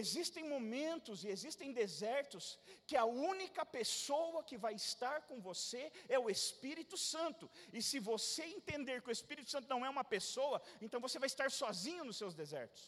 Existem 0.00 0.44
momentos 0.54 1.24
e 1.24 1.28
existem 1.34 1.72
desertos 1.72 2.58
que 2.86 2.96
a 3.02 3.06
única 3.06 3.64
pessoa 3.78 4.42
que 4.48 4.58
vai 4.64 4.74
estar 4.74 5.16
com 5.28 5.40
você 5.48 5.82
é 6.16 6.18
o 6.18 6.28
Espírito 6.36 6.98
Santo. 7.12 7.50
E 7.72 7.80
se 7.88 7.98
você 8.10 8.44
entender 8.58 9.00
que 9.00 9.12
o 9.12 9.18
Espírito 9.18 9.50
Santo 9.54 9.70
não 9.74 9.82
é 9.86 9.88
uma 9.88 10.04
pessoa, 10.04 10.60
então 10.82 11.00
você 11.06 11.18
vai 11.18 11.28
estar 11.34 11.50
sozinho 11.50 12.04
nos 12.04 12.18
seus 12.18 12.34
desertos. 12.42 12.84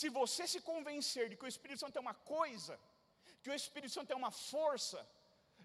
Se 0.00 0.08
você 0.20 0.44
se 0.54 0.60
convencer 0.72 1.28
de 1.28 1.36
que 1.36 1.44
o 1.44 1.52
Espírito 1.54 1.82
Santo 1.84 1.98
é 1.98 2.06
uma 2.06 2.18
coisa, 2.36 2.74
que 3.42 3.50
o 3.50 3.58
Espírito 3.62 3.94
Santo 3.98 4.12
é 4.12 4.16
uma 4.16 4.32
força, 4.32 4.98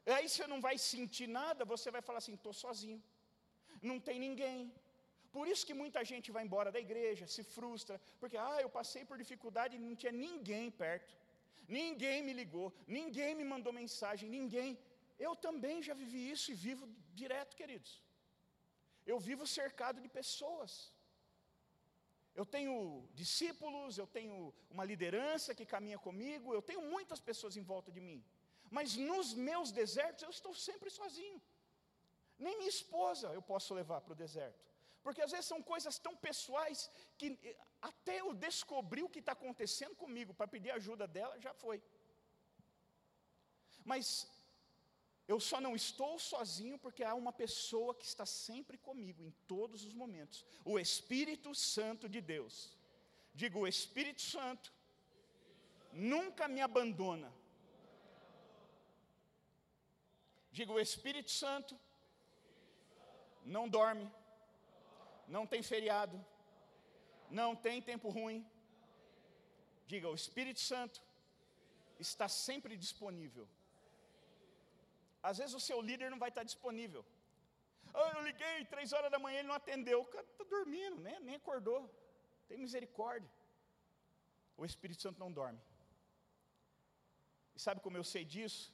Aí 0.06 0.28
você 0.28 0.46
não 0.48 0.60
vai 0.68 0.78
sentir 0.78 1.28
nada, 1.28 1.64
você 1.74 1.90
vai 1.96 2.02
falar 2.02 2.20
assim: 2.20 2.34
estou 2.34 2.54
sozinho, 2.54 3.02
não 3.82 4.00
tem 4.00 4.20
ninguém. 4.20 4.72
Por 5.36 5.48
isso 5.48 5.66
que 5.68 5.76
muita 5.82 6.04
gente 6.12 6.30
vai 6.36 6.44
embora 6.46 6.72
da 6.76 6.80
igreja, 6.88 7.26
se 7.36 7.44
frustra, 7.56 8.00
porque 8.20 8.38
ah, 8.38 8.60
eu 8.62 8.70
passei 8.70 9.04
por 9.10 9.18
dificuldade 9.18 9.76
e 9.78 9.84
não 9.88 9.96
tinha 9.96 10.12
ninguém 10.12 10.66
perto, 10.70 11.14
ninguém 11.68 12.22
me 12.28 12.34
ligou, 12.34 12.68
ninguém 12.88 13.34
me 13.40 13.46
mandou 13.54 13.72
mensagem, 13.72 14.30
ninguém. 14.30 14.78
Eu 15.28 15.36
também 15.36 15.78
já 15.88 15.94
vivi 15.94 16.22
isso 16.36 16.52
e 16.52 16.56
vivo 16.68 16.86
direto, 17.14 17.56
queridos. 17.56 17.92
Eu 19.06 19.20
vivo 19.20 19.46
cercado 19.48 20.02
de 20.02 20.10
pessoas. 20.10 20.74
Eu 22.40 22.46
tenho 22.46 22.74
discípulos, 23.14 23.98
eu 23.98 24.08
tenho 24.08 24.54
uma 24.70 24.86
liderança 24.92 25.56
que 25.58 25.66
caminha 25.66 26.00
comigo, 26.08 26.54
eu 26.54 26.62
tenho 26.62 26.82
muitas 26.94 27.20
pessoas 27.20 27.56
em 27.58 27.66
volta 27.72 27.92
de 27.92 28.02
mim. 28.08 28.24
Mas 28.78 28.96
nos 29.10 29.30
meus 29.50 29.70
desertos 29.82 30.24
eu 30.24 30.34
estou 30.38 30.54
sempre 30.68 30.90
sozinho. 31.00 31.40
Nem 32.46 32.58
minha 32.58 32.74
esposa 32.78 33.28
eu 33.38 33.44
posso 33.54 33.74
levar 33.80 34.02
para 34.02 34.14
o 34.14 34.22
deserto. 34.26 34.62
Porque 35.04 35.22
às 35.26 35.32
vezes 35.34 35.48
são 35.52 35.62
coisas 35.74 35.96
tão 36.06 36.16
pessoais 36.28 36.80
que 37.20 37.28
eh, 37.50 37.58
até 37.90 38.16
eu 38.22 38.30
descobrir 38.48 39.04
o 39.04 39.12
que 39.14 39.22
está 39.24 39.34
acontecendo 39.34 39.96
comigo 40.04 40.34
para 40.34 40.54
pedir 40.56 40.72
ajuda 40.72 41.06
dela, 41.16 41.40
já 41.46 41.54
foi. 41.64 41.78
Mas 43.92 44.06
eu 45.28 45.40
só 45.50 45.60
não 45.66 45.74
estou 45.76 46.14
sozinho 46.20 46.78
porque 46.78 47.04
há 47.04 47.14
uma 47.24 47.34
pessoa 47.44 47.96
que 48.00 48.06
está 48.06 48.26
sempre 48.26 48.78
comigo 48.78 49.22
em 49.24 49.32
todos 49.54 49.84
os 49.88 49.94
momentos 50.02 50.46
o 50.64 50.80
Espírito 50.80 51.54
Santo 51.56 52.08
de 52.16 52.22
Deus. 52.22 52.56
Digo, 53.34 53.60
o 53.60 53.68
Espírito 53.76 54.22
Santo 54.22 54.74
nunca 55.92 56.48
me 56.48 56.62
abandona, 56.62 57.32
Diga: 60.52 60.72
o 60.74 60.80
Espírito 60.80 61.32
Santo 61.32 61.80
não 63.56 63.68
dorme, 63.78 64.08
não 65.28 65.46
tem 65.48 65.62
feriado, 65.64 66.18
não 67.30 67.56
tem 67.56 67.82
tempo 67.82 68.10
ruim. 68.10 68.46
Diga: 69.86 70.10
o 70.10 70.16
Espírito 70.16 70.60
Santo 70.60 71.02
está 72.00 72.28
sempre 72.28 72.76
disponível. 72.76 73.48
Às 75.30 75.38
vezes 75.38 75.54
o 75.54 75.60
seu 75.60 75.80
líder 75.82 76.10
não 76.10 76.20
vai 76.20 76.30
estar 76.30 76.44
disponível. 76.44 77.06
Ah, 77.94 78.12
eu 78.16 78.24
liguei 78.24 78.66
três 78.66 78.92
horas 78.94 79.12
da 79.12 79.20
manhã, 79.20 79.40
ele 79.40 79.48
não 79.48 79.56
atendeu. 79.56 80.02
O 80.02 80.06
cara 80.06 80.26
está 80.26 80.44
dormindo, 80.44 81.00
né? 81.08 81.20
nem 81.22 81.36
acordou. 81.36 81.90
Tem 82.48 82.58
misericórdia. 82.58 83.30
O 84.58 84.66
Espírito 84.66 85.02
Santo 85.02 85.20
não 85.20 85.32
dorme. 85.32 85.60
E 87.56 87.60
sabe 87.60 87.82
como 87.82 87.98
eu 87.98 88.04
sei 88.04 88.24
disso? 88.24 88.74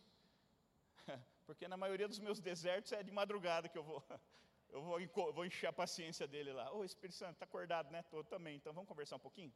Porque 1.47 1.65
na 1.73 1.77
maioria 1.77 2.07
dos 2.09 2.19
meus 2.19 2.39
desertos 2.41 2.91
é 2.91 3.01
de 3.01 3.11
madrugada 3.19 3.69
que 3.69 3.77
eu 3.77 3.83
vou, 3.89 4.03
eu 4.69 4.81
vou, 4.81 5.33
vou 5.33 5.45
encher 5.45 5.67
a 5.67 5.73
paciência 5.73 6.27
dele 6.27 6.51
lá. 6.51 6.65
Ô 6.73 6.83
Espírito 6.83 7.17
Santo, 7.17 7.33
está 7.33 7.45
acordado, 7.45 7.89
né? 7.89 8.01
Tô 8.11 8.21
também, 8.35 8.57
então 8.57 8.73
vamos 8.73 8.89
conversar 8.89 9.15
um 9.15 9.25
pouquinho? 9.27 9.53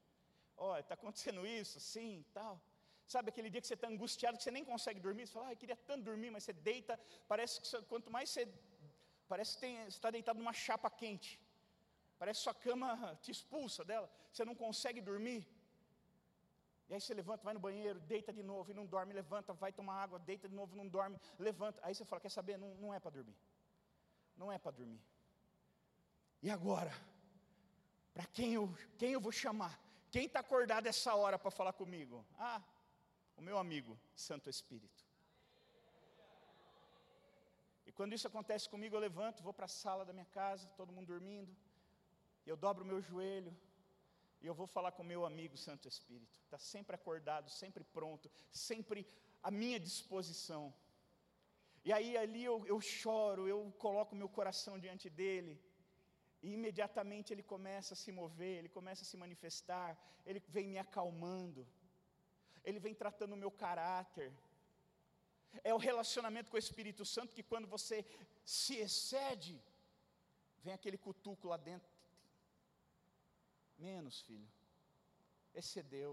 Ó, 0.55 0.71
oh, 0.71 0.77
está 0.77 0.93
acontecendo 0.93 1.45
isso, 1.45 1.79
sim, 1.79 2.25
tal. 2.33 2.59
Sabe 3.05 3.27
aquele 3.29 3.49
dia 3.49 3.59
que 3.59 3.67
você 3.67 3.73
está 3.73 3.89
angustiado, 3.89 4.37
que 4.37 4.43
você 4.43 4.51
nem 4.51 4.63
consegue 4.63 5.01
dormir? 5.01 5.27
Você 5.27 5.33
fala, 5.33 5.47
ah, 5.49 5.53
eu 5.53 5.57
queria 5.57 5.75
tanto 5.75 6.03
dormir, 6.05 6.31
mas 6.31 6.45
você 6.45 6.53
deita, 6.53 6.97
parece 7.27 7.59
que 7.59 7.67
você, 7.67 7.81
quanto 7.81 8.09
mais 8.09 8.29
você. 8.29 8.47
Parece 9.27 9.57
que 9.57 9.59
você 9.59 9.87
está 9.87 10.09
deitado 10.09 10.39
numa 10.39 10.53
chapa 10.53 10.89
quente. 10.89 11.31
Parece 12.17 12.39
que 12.39 12.43
sua 12.43 12.53
cama 12.53 13.17
te 13.21 13.31
expulsa 13.31 13.83
dela, 13.83 14.09
você 14.31 14.45
não 14.45 14.55
consegue 14.55 15.01
dormir. 15.01 15.45
E 16.91 16.93
aí 16.93 16.99
você 16.99 17.13
levanta, 17.13 17.41
vai 17.41 17.53
no 17.53 17.59
banheiro, 17.61 18.01
deita 18.01 18.33
de 18.33 18.43
novo 18.43 18.69
e 18.69 18.73
não 18.73 18.85
dorme, 18.85 19.13
levanta, 19.13 19.53
vai 19.53 19.71
tomar 19.71 19.93
água, 20.03 20.19
deita 20.19 20.49
de 20.49 20.53
novo, 20.53 20.75
não 20.75 20.85
dorme, 20.85 21.17
levanta. 21.39 21.79
Aí 21.83 21.95
você 21.95 22.03
fala, 22.03 22.19
quer 22.19 22.27
saber? 22.27 22.57
Não, 22.57 22.75
não 22.75 22.93
é 22.93 22.99
para 22.99 23.11
dormir. 23.11 23.37
Não 24.35 24.51
é 24.51 24.57
para 24.57 24.71
dormir. 24.71 24.99
E 26.41 26.49
agora? 26.51 26.93
Para 28.13 28.25
quem 28.25 28.55
eu, 28.55 28.69
quem 28.97 29.13
eu 29.13 29.21
vou 29.21 29.31
chamar? 29.31 29.79
Quem 30.11 30.25
está 30.25 30.41
acordado 30.41 30.85
essa 30.85 31.15
hora 31.15 31.39
para 31.39 31.49
falar 31.49 31.71
comigo? 31.71 32.25
Ah, 32.37 32.61
o 33.37 33.41
meu 33.41 33.57
amigo, 33.57 33.97
Santo 34.13 34.49
Espírito. 34.49 35.05
E 37.85 37.91
quando 37.93 38.11
isso 38.11 38.27
acontece 38.27 38.67
comigo, 38.67 38.97
eu 38.97 38.99
levanto, 38.99 39.41
vou 39.41 39.53
para 39.53 39.63
a 39.63 39.69
sala 39.69 40.03
da 40.03 40.11
minha 40.11 40.25
casa, 40.25 40.67
todo 40.75 40.91
mundo 40.91 41.07
dormindo, 41.07 41.55
eu 42.45 42.57
dobro 42.57 42.83
o 42.83 42.87
meu 42.87 43.01
joelho, 43.01 43.55
e 44.41 44.47
eu 44.47 44.55
vou 44.59 44.67
falar 44.75 44.91
com 44.91 45.03
meu 45.03 45.23
amigo 45.25 45.55
Santo 45.55 45.87
Espírito. 45.87 46.35
Está 46.45 46.57
sempre 46.57 46.95
acordado, 46.95 47.49
sempre 47.49 47.83
pronto, 47.83 48.29
sempre 48.51 49.07
à 49.43 49.51
minha 49.51 49.79
disposição. 49.79 50.73
E 51.85 51.93
aí 51.93 52.17
ali 52.17 52.43
eu, 52.43 52.65
eu 52.65 52.79
choro, 52.81 53.47
eu 53.47 53.59
coloco 53.77 54.15
meu 54.15 54.29
coração 54.29 54.79
diante 54.79 55.09
dele. 55.09 55.53
E 56.41 56.53
imediatamente 56.53 57.31
ele 57.31 57.43
começa 57.43 57.93
a 57.93 57.97
se 58.03 58.11
mover, 58.11 58.57
ele 58.57 58.69
começa 58.69 59.03
a 59.03 59.05
se 59.05 59.15
manifestar, 59.15 59.95
ele 60.25 60.41
vem 60.47 60.67
me 60.67 60.79
acalmando, 60.79 61.67
ele 62.63 62.79
vem 62.79 62.95
tratando 62.95 63.33
o 63.33 63.41
meu 63.43 63.51
caráter. 63.51 64.31
É 65.63 65.73
o 65.73 65.77
relacionamento 65.77 66.49
com 66.49 66.57
o 66.57 66.65
Espírito 66.65 67.05
Santo 67.05 67.35
que 67.35 67.43
quando 67.43 67.67
você 67.67 68.03
se 68.43 68.75
excede, 68.77 69.61
vem 70.63 70.73
aquele 70.73 70.97
cutuco 70.97 71.47
lá 71.47 71.57
dentro, 71.57 71.91
Menos, 73.87 74.21
filho. 74.27 74.49
Excedeu. 75.61 76.11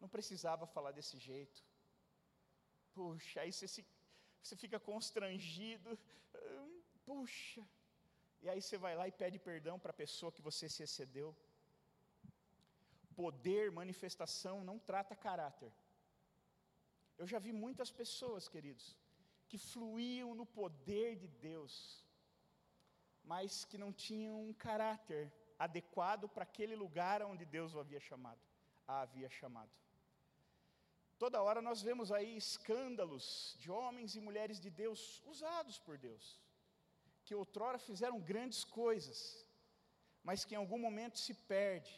Não 0.00 0.08
precisava 0.16 0.66
falar 0.74 0.92
desse 0.98 1.18
jeito. 1.18 1.60
Puxa, 2.94 3.40
aí 3.42 3.52
você, 3.52 3.66
se, 3.74 3.82
você 4.42 4.56
fica 4.64 4.78
constrangido. 4.90 5.98
Puxa. 7.04 7.62
E 8.42 8.48
aí 8.48 8.60
você 8.62 8.78
vai 8.84 8.94
lá 9.00 9.06
e 9.08 9.18
pede 9.22 9.38
perdão 9.50 9.78
para 9.78 9.92
a 9.94 10.00
pessoa 10.02 10.32
que 10.36 10.46
você 10.48 10.68
se 10.74 10.82
excedeu. 10.86 11.28
Poder, 13.22 13.64
manifestação, 13.80 14.64
não 14.70 14.78
trata 14.78 15.22
caráter. 15.28 15.72
Eu 17.18 17.26
já 17.32 17.38
vi 17.46 17.52
muitas 17.52 17.90
pessoas, 18.00 18.48
queridos, 18.54 18.86
que 19.48 19.58
fluíam 19.58 20.30
no 20.34 20.46
poder 20.60 21.16
de 21.22 21.28
Deus, 21.48 21.74
mas 23.22 23.64
que 23.68 23.76
não 23.76 23.92
tinham 23.92 24.36
um 24.48 24.54
caráter 24.66 25.22
adequado 25.66 26.26
para 26.34 26.44
aquele 26.44 26.74
lugar 26.84 27.22
onde 27.22 27.44
Deus 27.56 27.74
o 27.74 27.80
havia 27.82 28.00
chamado, 28.00 28.40
a 28.88 29.02
havia 29.02 29.28
chamado. 29.28 29.70
Toda 31.22 31.42
hora 31.46 31.60
nós 31.68 31.82
vemos 31.88 32.10
aí 32.10 32.30
escândalos 32.44 33.54
de 33.60 33.70
homens 33.70 34.14
e 34.16 34.20
mulheres 34.28 34.58
de 34.64 34.70
Deus 34.70 35.00
usados 35.32 35.78
por 35.86 35.98
Deus, 35.98 36.40
que 37.24 37.34
outrora 37.34 37.78
fizeram 37.78 38.18
grandes 38.30 38.64
coisas, 38.64 39.18
mas 40.28 40.46
que 40.46 40.54
em 40.54 40.60
algum 40.62 40.78
momento 40.78 41.18
se 41.18 41.34
perde, 41.54 41.94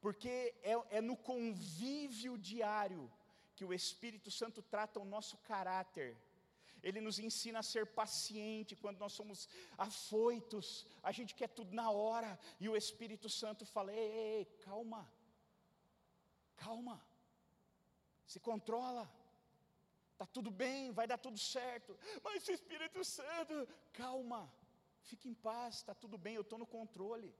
porque 0.00 0.34
é, 0.62 0.74
é 0.98 1.00
no 1.00 1.16
convívio 1.16 2.38
diário 2.38 3.10
que 3.56 3.64
o 3.64 3.74
Espírito 3.74 4.30
Santo 4.30 4.62
trata 4.62 5.00
o 5.00 5.10
nosso 5.16 5.36
caráter. 5.38 6.16
Ele 6.82 7.00
nos 7.00 7.18
ensina 7.18 7.58
a 7.58 7.62
ser 7.62 7.86
paciente 7.86 8.76
quando 8.76 8.98
nós 8.98 9.12
somos 9.12 9.48
afoitos, 9.76 10.86
a 11.02 11.12
gente 11.12 11.34
quer 11.34 11.48
tudo 11.48 11.74
na 11.74 11.90
hora, 11.90 12.38
e 12.60 12.68
o 12.68 12.76
Espírito 12.76 13.28
Santo 13.28 13.66
fala: 13.66 13.92
ei, 13.92 13.98
ei, 13.98 14.38
ei 14.38 14.44
calma, 14.66 15.10
calma, 16.56 17.02
se 18.26 18.38
controla, 18.38 19.10
está 20.12 20.26
tudo 20.26 20.50
bem, 20.50 20.92
vai 20.92 21.06
dar 21.06 21.18
tudo 21.18 21.38
certo, 21.38 21.98
mas 22.22 22.48
Espírito 22.48 23.04
Santo, 23.04 23.68
calma, 23.92 24.52
fique 25.02 25.28
em 25.28 25.34
paz, 25.34 25.76
está 25.76 25.94
tudo 25.94 26.16
bem, 26.18 26.34
eu 26.34 26.42
estou 26.42 26.58
no 26.58 26.66
controle. 26.66 27.34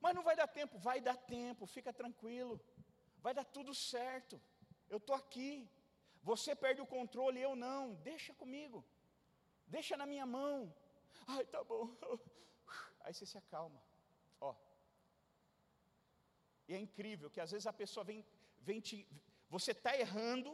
Mas 0.00 0.14
não 0.14 0.22
vai 0.22 0.36
dar 0.36 0.46
tempo, 0.46 0.78
vai 0.78 1.00
dar 1.00 1.16
tempo, 1.16 1.66
fica 1.66 1.92
tranquilo, 1.92 2.60
vai 3.18 3.34
dar 3.34 3.44
tudo 3.44 3.74
certo, 3.74 4.40
eu 4.88 4.98
estou 4.98 5.16
aqui. 5.16 5.68
Você 6.30 6.52
perde 6.64 6.80
o 6.82 6.92
controle, 6.96 7.40
eu 7.40 7.54
não, 7.66 7.80
deixa 8.10 8.32
comigo, 8.40 8.78
deixa 9.76 9.96
na 10.00 10.06
minha 10.12 10.26
mão. 10.36 10.56
Ai, 11.34 11.44
tá 11.54 11.62
bom. 11.72 11.84
Aí 13.04 13.12
você 13.14 13.26
se 13.32 13.38
acalma, 13.42 13.80
ó. 14.48 14.52
E 16.68 16.74
é 16.74 16.78
incrível 16.86 17.30
que 17.34 17.40
às 17.44 17.52
vezes 17.52 17.66
a 17.72 17.76
pessoa 17.82 18.04
vem, 18.10 18.20
vem 18.68 18.80
te. 18.80 18.96
Você 19.56 19.70
está 19.70 19.92
errando, 20.04 20.50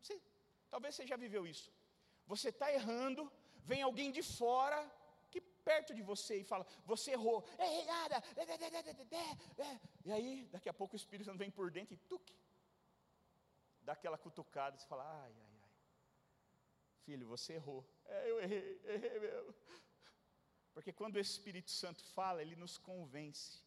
você, 0.00 0.20
talvez 0.70 0.94
você 0.94 1.06
já 1.12 1.16
viveu 1.16 1.46
isso. 1.54 1.72
Você 2.26 2.50
está 2.50 2.68
errando, 2.78 3.22
vem 3.70 3.80
alguém 3.82 4.10
de 4.18 4.22
fora 4.22 4.80
perto 5.64 5.94
de 5.94 6.02
você 6.02 6.34
e 6.40 6.44
fala: 6.44 6.66
Você 6.84 7.12
errou. 7.12 7.42
E 10.04 10.12
aí, 10.12 10.46
daqui 10.52 10.68
a 10.68 10.74
pouco 10.74 10.94
o 10.94 10.96
Espírito 10.96 11.26
Santo 11.26 11.38
vem 11.38 11.50
por 11.50 11.70
dentro 11.70 11.94
e 11.94 11.96
tuque. 11.96 12.36
Dá 13.84 13.92
aquela 13.92 14.18
cutucada, 14.18 14.76
você 14.76 14.86
fala: 14.86 15.04
Ai, 15.22 15.32
ai, 15.46 15.52
ai. 15.62 15.70
Filho, 17.04 17.26
você 17.26 17.54
errou. 17.54 17.84
É, 18.06 18.30
eu 18.30 18.40
errei, 18.40 18.80
errei 18.84 19.20
mesmo. 19.20 19.54
Porque 20.72 20.92
quando 20.92 21.16
o 21.16 21.20
Espírito 21.20 21.70
Santo 21.70 22.02
fala, 22.16 22.42
ele 22.42 22.56
nos 22.56 22.76
convence. 22.78 23.62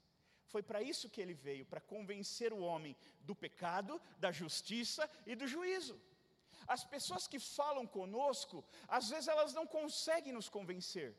Foi 0.53 0.63
para 0.63 0.81
isso 0.81 1.09
que 1.09 1.21
ele 1.21 1.33
veio, 1.33 1.65
para 1.65 1.81
convencer 1.93 2.51
o 2.53 2.59
homem 2.59 2.95
do 3.21 3.35
pecado, 3.35 4.01
da 4.17 4.31
justiça 4.31 5.09
e 5.25 5.35
do 5.35 5.47
juízo. 5.47 5.99
As 6.67 6.83
pessoas 6.83 7.27
que 7.27 7.39
falam 7.39 7.85
conosco, 7.85 8.63
às 8.87 9.09
vezes 9.09 9.27
elas 9.27 9.53
não 9.53 9.65
conseguem 9.65 10.33
nos 10.33 10.49
convencer. 10.49 11.15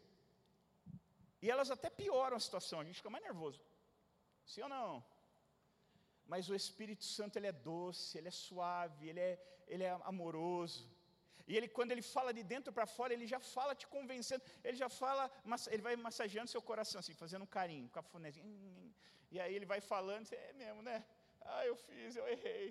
E 1.40 1.50
elas 1.50 1.71
até 1.71 1.88
pioram 1.88 2.37
a 2.37 2.40
situação, 2.40 2.81
a 2.81 2.85
gente 2.85 2.97
fica 2.97 3.11
mais 3.11 3.25
nervoso. 3.25 3.62
Sim 4.45 4.62
ou 4.62 4.69
não? 4.69 5.05
Mas 6.33 6.49
o 6.53 6.55
Espírito 6.63 7.05
Santo, 7.17 7.37
ele 7.39 7.49
é 7.53 7.57
doce, 7.71 8.19
ele 8.19 8.29
é 8.33 8.37
suave, 8.47 9.09
ele 9.11 9.21
é, 9.29 9.35
ele 9.73 9.85
é 9.91 9.93
amoroso. 10.13 10.85
E 11.49 11.57
ele, 11.57 11.69
quando 11.77 11.93
ele 11.93 12.05
fala 12.15 12.31
de 12.39 12.43
dentro 12.53 12.71
para 12.77 12.87
fora, 12.97 13.15
ele 13.15 13.27
já 13.35 13.41
fala 13.41 13.75
te 13.81 13.87
convencendo, 13.95 14.43
ele 14.63 14.77
já 14.85 14.91
fala, 15.03 15.25
ele 15.75 15.83
vai 15.87 15.95
massageando 15.97 16.51
seu 16.55 16.63
coração, 16.71 16.99
assim, 17.01 17.15
fazendo 17.15 17.45
um 17.47 17.53
carinho, 17.59 17.87
a 17.87 17.95
cafunézinho. 17.99 18.95
E 19.31 19.41
aí 19.43 19.55
ele 19.59 19.65
vai 19.73 19.81
falando, 19.81 20.27
é 20.33 20.53
mesmo, 20.63 20.83
né? 20.83 20.97
Ah, 21.41 21.65
eu 21.71 21.77
fiz, 21.87 22.17
eu 22.21 22.27
errei. 22.35 22.69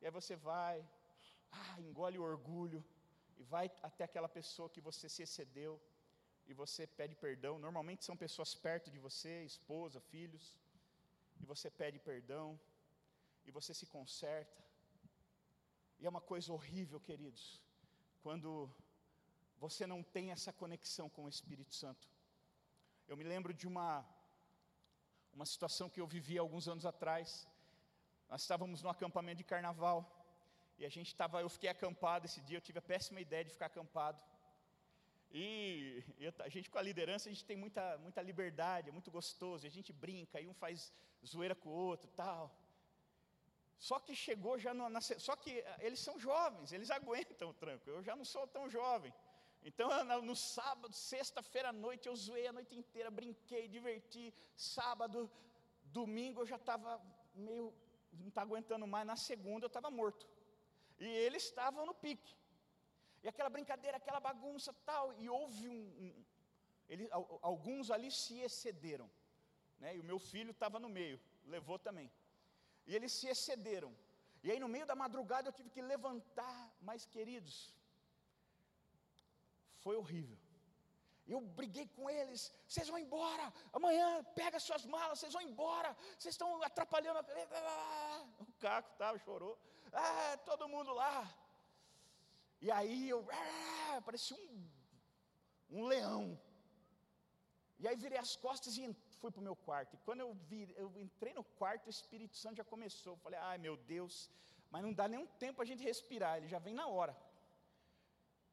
E 0.00 0.06
aí 0.06 0.12
você 0.18 0.34
vai, 0.50 0.76
ah, 1.52 1.76
engole 1.86 2.18
o 2.18 2.24
orgulho, 2.32 2.84
e 3.36 3.44
vai 3.44 3.66
até 3.88 4.02
aquela 4.04 4.28
pessoa 4.28 4.68
que 4.74 4.80
você 4.80 5.08
se 5.08 5.22
excedeu 5.22 5.80
e 6.48 6.54
você 6.62 6.82
pede 6.86 7.14
perdão. 7.14 7.54
Normalmente 7.66 8.04
são 8.04 8.16
pessoas 8.16 8.52
perto 8.66 8.90
de 8.90 8.98
você, 8.98 9.44
esposa, 9.44 10.00
filhos, 10.00 10.44
e 11.40 11.44
você 11.52 11.70
pede 11.70 11.98
perdão, 11.98 12.58
e 13.46 13.50
você 13.50 13.72
se 13.74 13.86
conserta. 13.86 14.62
E 15.98 16.06
é 16.06 16.08
uma 16.08 16.20
coisa 16.20 16.52
horrível, 16.52 17.00
queridos, 17.00 17.62
quando 18.22 18.70
você 19.58 19.86
não 19.86 20.02
tem 20.02 20.30
essa 20.30 20.52
conexão 20.52 21.08
com 21.08 21.24
o 21.24 21.28
Espírito 21.28 21.74
Santo. 21.74 22.08
Eu 23.08 23.16
me 23.16 23.24
lembro 23.24 23.52
de 23.52 23.66
uma, 23.66 24.06
uma 25.32 25.46
situação 25.46 25.88
que 25.88 26.00
eu 26.00 26.06
vivi 26.06 26.36
alguns 26.38 26.68
anos 26.68 26.86
atrás. 26.86 27.48
Nós 28.28 28.42
estávamos 28.42 28.82
no 28.82 28.90
acampamento 28.90 29.38
de 29.38 29.44
carnaval, 29.44 29.98
e 30.78 30.84
a 30.86 30.88
gente 30.88 31.08
estava, 31.08 31.40
eu 31.40 31.48
fiquei 31.48 31.70
acampado 31.70 32.26
esse 32.26 32.40
dia, 32.42 32.58
eu 32.58 32.66
tive 32.68 32.78
a 32.78 32.82
péssima 32.82 33.20
ideia 33.20 33.44
de 33.44 33.50
ficar 33.50 33.66
acampado. 33.66 34.20
E, 35.30 36.02
a 36.38 36.48
gente 36.48 36.70
com 36.70 36.78
a 36.78 36.82
liderança, 36.82 37.28
a 37.28 37.32
gente 37.32 37.44
tem 37.44 37.56
muita, 37.56 37.98
muita 37.98 38.22
liberdade, 38.22 38.88
é 38.88 38.92
muito 38.92 39.10
gostoso, 39.10 39.66
a 39.66 39.70
gente 39.70 39.92
brinca, 39.92 40.40
e 40.40 40.48
um 40.48 40.54
faz 40.54 40.92
zoeira 41.26 41.54
com 41.54 41.68
o 41.68 41.72
outro 41.72 42.10
tal. 42.16 42.54
Só 43.78 43.98
que 44.00 44.14
chegou 44.14 44.58
já 44.58 44.72
no, 44.74 44.88
na, 44.88 45.00
só 45.00 45.36
que 45.36 45.50
eh, 45.50 45.76
eles 45.80 46.00
são 46.00 46.18
jovens, 46.18 46.72
eles 46.72 46.90
aguentam 46.98 47.50
o 47.50 47.54
tranco, 47.54 47.88
eu 47.88 48.02
já 48.02 48.16
não 48.16 48.24
sou 48.24 48.46
tão 48.46 48.68
jovem. 48.68 49.12
Então, 49.62 49.88
no 50.22 50.36
sábado, 50.36 50.94
sexta-feira 50.94 51.70
à 51.70 51.72
noite, 51.72 52.08
eu 52.08 52.16
zoei 52.16 52.46
a 52.46 52.52
noite 52.52 52.74
inteira, 52.76 53.10
brinquei, 53.10 53.68
diverti. 53.68 54.32
Sábado, 54.56 55.30
domingo, 55.86 56.40
eu 56.40 56.46
já 56.46 56.56
estava 56.56 57.00
meio, 57.34 57.74
não 58.12 58.28
estava 58.28 58.46
aguentando 58.46 58.86
mais. 58.86 59.06
Na 59.06 59.16
segunda, 59.16 59.64
eu 59.64 59.68
estava 59.68 59.90
morto. 59.90 60.26
E 60.98 61.06
eles 61.06 61.42
estavam 61.44 61.84
no 61.84 61.92
pique. 61.92 62.34
E 63.22 63.28
aquela 63.28 63.50
brincadeira, 63.50 63.96
aquela 63.96 64.20
bagunça 64.20 64.72
tal, 64.84 65.12
e 65.22 65.28
houve 65.28 65.68
um. 65.68 65.80
um 66.04 66.24
ele, 66.88 67.08
alguns 67.42 67.90
ali 67.90 68.10
se 68.10 68.38
excederam. 68.40 69.08
Né? 69.80 69.96
E 69.96 70.00
o 70.00 70.04
meu 70.04 70.18
filho 70.18 70.52
estava 70.52 70.78
no 70.80 70.88
meio, 70.88 71.20
levou 71.44 71.78
também. 71.78 72.10
E 72.86 72.94
eles 72.96 73.12
se 73.12 73.26
excederam. 73.28 73.94
E 74.42 74.50
aí 74.50 74.58
no 74.58 74.68
meio 74.68 74.86
da 74.86 74.94
madrugada 74.94 75.48
eu 75.48 75.52
tive 75.52 75.70
que 75.70 75.82
levantar, 75.82 76.60
mas 76.80 77.04
queridos, 77.04 77.74
foi 79.84 79.96
horrível. 79.96 80.38
Eu 81.26 81.40
briguei 81.58 81.86
com 81.88 82.08
eles, 82.08 82.50
vocês 82.66 82.88
vão 82.88 82.98
embora, 82.98 83.52
amanhã 83.70 84.24
pega 84.34 84.58
suas 84.58 84.86
malas, 84.86 85.18
vocês 85.18 85.34
vão 85.34 85.42
embora, 85.42 85.94
vocês 86.18 86.34
estão 86.34 86.62
atrapalhando. 86.62 87.18
O 88.40 88.52
Caco 88.58 88.96
tava, 88.96 89.18
chorou. 89.18 89.58
Ah, 89.92 90.38
todo 90.46 90.68
mundo 90.68 90.92
lá. 90.94 91.28
E 92.60 92.70
aí 92.70 93.08
eu 93.08 93.26
ah, 93.30 94.00
parecia 94.02 94.36
um, 94.36 94.68
um 95.70 95.86
leão. 95.86 96.38
E 97.78 97.86
aí 97.86 97.96
virei 97.96 98.18
as 98.18 98.34
costas 98.34 98.76
e 98.76 98.92
fui 99.20 99.30
para 99.30 99.40
o 99.40 99.48
meu 99.48 99.54
quarto. 99.54 99.94
E 99.94 99.98
quando 99.98 100.20
eu, 100.20 100.34
vi, 100.34 100.74
eu 100.76 100.92
entrei 100.98 101.32
no 101.32 101.44
quarto, 101.44 101.86
o 101.86 101.90
Espírito 101.90 102.36
Santo 102.36 102.56
já 102.56 102.64
começou. 102.64 103.12
Eu 103.12 103.18
falei, 103.18 103.38
ai 103.38 103.58
meu 103.58 103.76
Deus, 103.76 104.30
mas 104.70 104.82
não 104.82 104.92
dá 104.92 105.06
nem 105.06 105.18
um 105.18 105.26
tempo 105.26 105.62
a 105.62 105.64
gente 105.64 105.82
respirar, 105.82 106.36
ele 106.38 106.48
já 106.48 106.58
vem 106.58 106.74
na 106.74 106.86
hora. 106.86 107.16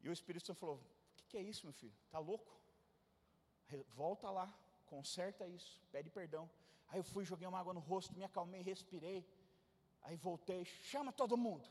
E 0.02 0.10
o 0.10 0.14
Espírito 0.14 0.46
Santo 0.46 0.60
falou: 0.60 0.76
O 0.76 1.16
que, 1.18 1.26
que 1.30 1.38
é 1.38 1.42
isso, 1.42 1.66
meu 1.66 1.74
filho? 1.74 1.96
Está 2.06 2.20
louco? 2.20 2.54
Volta 3.96 4.30
lá, 4.30 4.48
conserta 4.86 5.48
isso, 5.48 5.82
pede 5.92 6.10
perdão. 6.10 6.50
Aí 6.88 7.00
eu 7.00 7.04
fui, 7.04 7.26
joguei 7.26 7.48
uma 7.48 7.60
água 7.60 7.74
no 7.74 7.80
rosto, 7.80 8.14
me 8.16 8.24
acalmei, 8.24 8.62
respirei. 8.62 9.26
Aí 10.04 10.16
voltei, 10.16 10.64
chama 10.66 11.12
todo 11.12 11.36
mundo. 11.36 11.68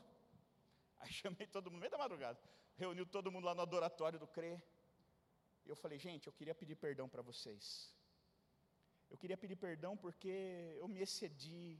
Aí 0.99 1.11
chamei 1.11 1.47
todo 1.47 1.69
mundo, 1.69 1.81
meio 1.81 1.91
da 1.91 1.97
madrugada, 1.97 2.39
reuniu 2.77 3.05
todo 3.05 3.31
mundo 3.31 3.45
lá 3.45 3.55
no 3.55 3.61
adoratório 3.61 4.19
do 4.19 4.27
CRE. 4.27 4.61
E 5.65 5.69
eu 5.69 5.75
falei, 5.75 5.97
gente, 5.97 6.27
eu 6.27 6.33
queria 6.33 6.55
pedir 6.55 6.75
perdão 6.75 7.07
para 7.09 7.21
vocês. 7.21 7.93
Eu 9.09 9.17
queria 9.17 9.37
pedir 9.37 9.55
perdão 9.55 9.95
porque 9.95 10.35
eu 10.81 10.87
me 10.87 11.01
excedi, 11.01 11.79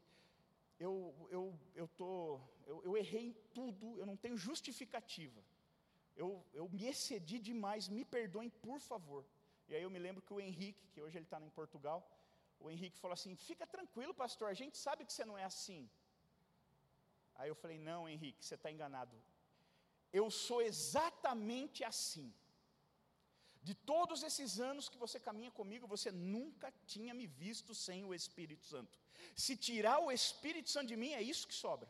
eu, 0.80 0.94
eu, 1.30 1.44
eu, 1.74 1.88
tô, 1.88 2.40
eu, 2.66 2.84
eu 2.84 2.98
errei 2.98 3.28
em 3.28 3.34
tudo, 3.54 3.98
eu 4.00 4.06
não 4.06 4.18
tenho 4.18 4.38
justificativa. 4.38 5.42
Eu, 6.16 6.46
eu 6.54 6.70
me 6.70 6.86
excedi 6.86 7.40
demais, 7.40 7.88
me 7.88 8.04
perdoem, 8.06 8.50
por 8.50 8.80
favor. 8.80 9.26
E 9.68 9.76
aí 9.76 9.84
eu 9.84 9.90
me 9.90 10.00
lembro 10.00 10.22
que 10.22 10.34
o 10.34 10.40
Henrique, 10.40 10.88
que 10.94 11.02
hoje 11.02 11.18
ele 11.18 11.26
está 11.26 11.40
em 11.42 11.50
Portugal, 11.50 12.00
o 12.60 12.70
Henrique 12.70 13.00
falou 13.00 13.14
assim: 13.14 13.36
fica 13.36 13.66
tranquilo, 13.68 14.14
pastor, 14.14 14.50
a 14.50 14.54
gente 14.54 14.78
sabe 14.78 15.06
que 15.06 15.14
você 15.14 15.26
não 15.26 15.38
é 15.38 15.44
assim. 15.44 15.90
Aí 17.36 17.50
eu 17.50 17.56
falei: 17.56 17.78
Não, 17.78 18.08
Henrique, 18.08 18.44
você 18.46 18.56
está 18.56 18.72
enganado. 18.72 19.16
Eu 20.20 20.30
sou 20.32 20.62
exatamente 20.62 21.84
assim. 21.84 22.28
De 23.68 23.74
todos 23.92 24.22
esses 24.28 24.60
anos 24.70 24.88
que 24.92 25.00
você 25.04 25.20
caminha 25.28 25.52
comigo, 25.60 25.94
você 25.94 26.12
nunca 26.12 26.68
tinha 26.86 27.14
me 27.20 27.26
visto 27.26 27.74
sem 27.74 28.00
o 28.06 28.14
Espírito 28.14 28.64
Santo. 28.74 29.00
Se 29.44 29.54
tirar 29.68 29.98
o 30.00 30.12
Espírito 30.12 30.70
Santo 30.70 30.90
de 30.94 30.98
mim, 31.04 31.14
é 31.14 31.22
isso 31.22 31.48
que 31.48 31.54
sobra. 31.66 31.90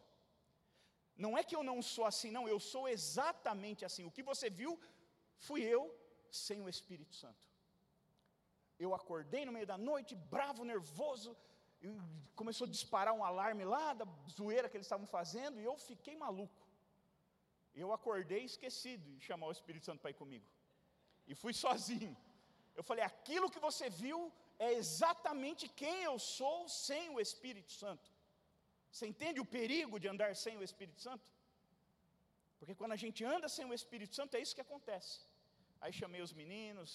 Não 1.23 1.37
é 1.37 1.43
que 1.43 1.55
eu 1.55 1.63
não 1.71 1.81
sou 1.81 2.05
assim, 2.11 2.31
não, 2.31 2.47
eu 2.47 2.59
sou 2.59 2.87
exatamente 2.87 3.83
assim. 3.87 4.05
O 4.05 4.13
que 4.15 4.23
você 4.31 4.49
viu 4.49 4.71
fui 5.47 5.61
eu 5.75 5.81
sem 6.31 6.61
o 6.61 6.69
Espírito 6.69 7.13
Santo. 7.13 7.45
Eu 8.77 8.93
acordei 8.99 9.43
no 9.45 9.51
meio 9.51 9.67
da 9.73 9.77
noite, 9.77 10.13
bravo, 10.15 10.65
nervoso, 10.73 11.35
começou 12.35 12.65
a 12.67 12.69
disparar 12.69 13.13
um 13.13 13.23
alarme 13.23 13.63
lá 13.63 13.93
da 13.93 14.05
zoeira 14.37 14.69
que 14.69 14.77
eles 14.77 14.87
estavam 14.87 15.07
fazendo, 15.17 15.59
e 15.59 15.63
eu 15.63 15.75
fiquei 15.77 16.15
maluco. 16.15 16.63
Eu 17.83 17.91
acordei 17.97 18.43
esquecido 18.51 19.05
de 19.15 19.23
chamar 19.29 19.47
o 19.47 19.51
Espírito 19.57 19.85
Santo 19.85 20.01
para 20.01 20.11
ir 20.11 20.19
comigo. 20.23 20.45
E 21.27 21.35
fui 21.35 21.53
sozinho. 21.65 22.15
Eu 22.75 22.83
falei: 22.83 23.03
aquilo 23.03 23.51
que 23.53 23.59
você 23.59 23.89
viu, 23.89 24.19
é 24.57 24.71
exatamente 24.73 25.67
quem 25.81 26.03
eu 26.03 26.17
sou 26.17 26.67
sem 26.67 27.09
o 27.15 27.19
Espírito 27.19 27.71
Santo. 27.71 28.09
Você 28.91 29.05
entende 29.07 29.39
o 29.41 29.45
perigo 29.57 29.99
de 29.99 30.07
andar 30.07 30.35
sem 30.35 30.57
o 30.57 30.63
Espírito 30.63 31.01
Santo? 31.01 31.25
Porque 32.59 32.73
quando 32.73 32.93
a 32.93 33.01
gente 33.03 33.23
anda 33.23 33.47
sem 33.49 33.65
o 33.65 33.73
Espírito 33.73 34.15
Santo, 34.15 34.35
é 34.35 34.39
isso 34.39 34.55
que 34.55 34.61
acontece. 34.67 35.19
Aí 35.81 35.91
chamei 35.91 36.21
os 36.21 36.33
meninos, 36.41 36.91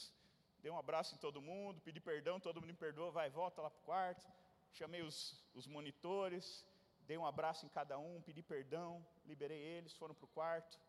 dei 0.63 0.71
um 0.71 0.79
abraço 0.79 1.15
em 1.15 1.19
todo 1.19 1.43
mundo, 1.43 1.81
pedi 1.83 2.01
perdão, 2.01 2.41
todo 2.41 2.61
mundo 2.61 2.71
me 2.71 2.81
perdoa, 2.87 3.11
vai, 3.11 3.29
volta 3.29 3.61
lá 3.61 3.71
para 3.71 3.81
o 3.81 3.85
quarto. 3.85 4.27
Chamei 4.73 5.03
os, 5.03 5.17
os 5.55 5.67
monitores, 5.67 6.65
dei 7.09 7.19
um 7.19 7.27
abraço 7.27 7.67
em 7.67 7.69
cada 7.69 7.99
um, 7.99 8.23
pedi 8.23 8.43
perdão, 8.43 9.05
liberei 9.25 9.59
eles, 9.59 9.93
foram 9.93 10.15
para 10.15 10.25
o 10.25 10.29
quarto. 10.29 10.81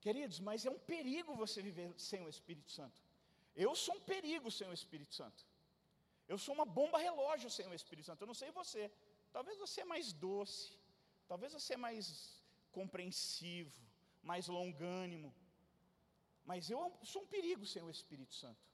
Queridos, 0.00 0.38
mas 0.38 0.66
é 0.66 0.70
um 0.70 0.78
perigo 0.78 1.34
você 1.34 1.62
viver 1.62 1.88
sem 1.98 2.22
o 2.22 2.28
Espírito 2.28 2.70
Santo. 2.70 3.02
Eu 3.56 3.74
sou 3.74 3.94
um 3.94 4.00
perigo 4.00 4.50
sem 4.50 4.68
o 4.68 4.72
Espírito 4.72 5.14
Santo. 5.14 5.46
Eu 6.28 6.38
sou 6.38 6.54
uma 6.54 6.64
bomba 6.64 6.98
relógio 6.98 7.50
sem 7.50 7.66
o 7.68 7.74
Espírito 7.74 8.06
Santo. 8.06 8.22
Eu 8.22 8.26
não 8.26 8.34
sei 8.34 8.50
você. 8.50 8.90
Talvez 9.32 9.58
você 9.58 9.80
é 9.82 9.84
mais 9.84 10.12
doce. 10.12 10.78
Talvez 11.26 11.52
você 11.52 11.74
é 11.74 11.76
mais 11.76 12.04
compreensivo, 12.70 13.80
mais 14.22 14.46
longânimo. 14.48 15.34
Mas 16.44 16.68
eu 16.68 16.80
sou 17.02 17.22
um 17.22 17.26
perigo 17.26 17.64
sem 17.64 17.82
o 17.82 17.90
Espírito 17.90 18.34
Santo. 18.34 18.73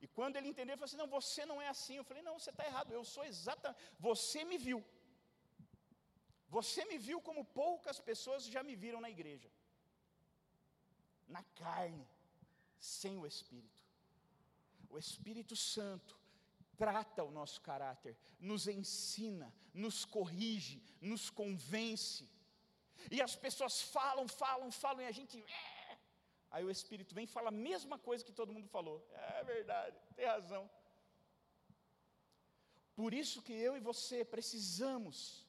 E 0.00 0.06
quando 0.06 0.36
ele 0.36 0.48
entendeu, 0.48 0.74
ele 0.74 0.80
falou 0.80 0.90
assim: 0.90 1.02
Não, 1.02 1.08
você 1.18 1.44
não 1.46 1.60
é 1.60 1.68
assim. 1.68 1.96
Eu 1.96 2.04
falei: 2.04 2.22
Não, 2.22 2.38
você 2.38 2.50
está 2.50 2.64
errado. 2.64 2.92
Eu 2.92 3.04
sou 3.04 3.24
exatamente. 3.24 3.80
Você 3.98 4.44
me 4.44 4.58
viu. 4.58 4.84
Você 6.48 6.84
me 6.90 6.98
viu 6.98 7.20
como 7.20 7.44
poucas 7.44 7.98
pessoas 8.00 8.44
já 8.44 8.62
me 8.62 8.74
viram 8.74 9.00
na 9.00 9.10
igreja. 9.10 9.50
Na 11.26 11.42
carne, 11.62 12.06
sem 12.78 13.18
o 13.18 13.26
Espírito. 13.26 13.82
O 14.88 14.98
Espírito 14.98 15.54
Santo 15.54 16.18
trata 16.76 17.24
o 17.24 17.30
nosso 17.30 17.60
caráter, 17.60 18.16
nos 18.38 18.66
ensina, 18.68 19.52
nos 19.74 20.04
corrige, 20.04 20.82
nos 21.00 21.28
convence. 21.28 22.26
E 23.10 23.20
as 23.20 23.34
pessoas 23.36 23.82
falam, 23.82 24.26
falam, 24.28 24.70
falam, 24.70 25.02
e 25.02 25.06
a 25.06 25.12
gente. 25.12 25.38
É. 25.42 25.77
Aí 26.50 26.64
o 26.64 26.70
Espírito 26.70 27.14
vem 27.14 27.24
e 27.24 27.34
fala 27.36 27.48
a 27.48 27.62
mesma 27.68 27.98
coisa 27.98 28.24
que 28.24 28.32
todo 28.32 28.52
mundo 28.52 28.68
falou. 28.68 29.06
É 29.12 29.44
verdade, 29.44 29.96
tem 30.16 30.26
razão. 30.26 30.68
Por 32.94 33.12
isso 33.14 33.42
que 33.42 33.52
eu 33.52 33.76
e 33.76 33.80
você 33.80 34.24
precisamos 34.24 35.46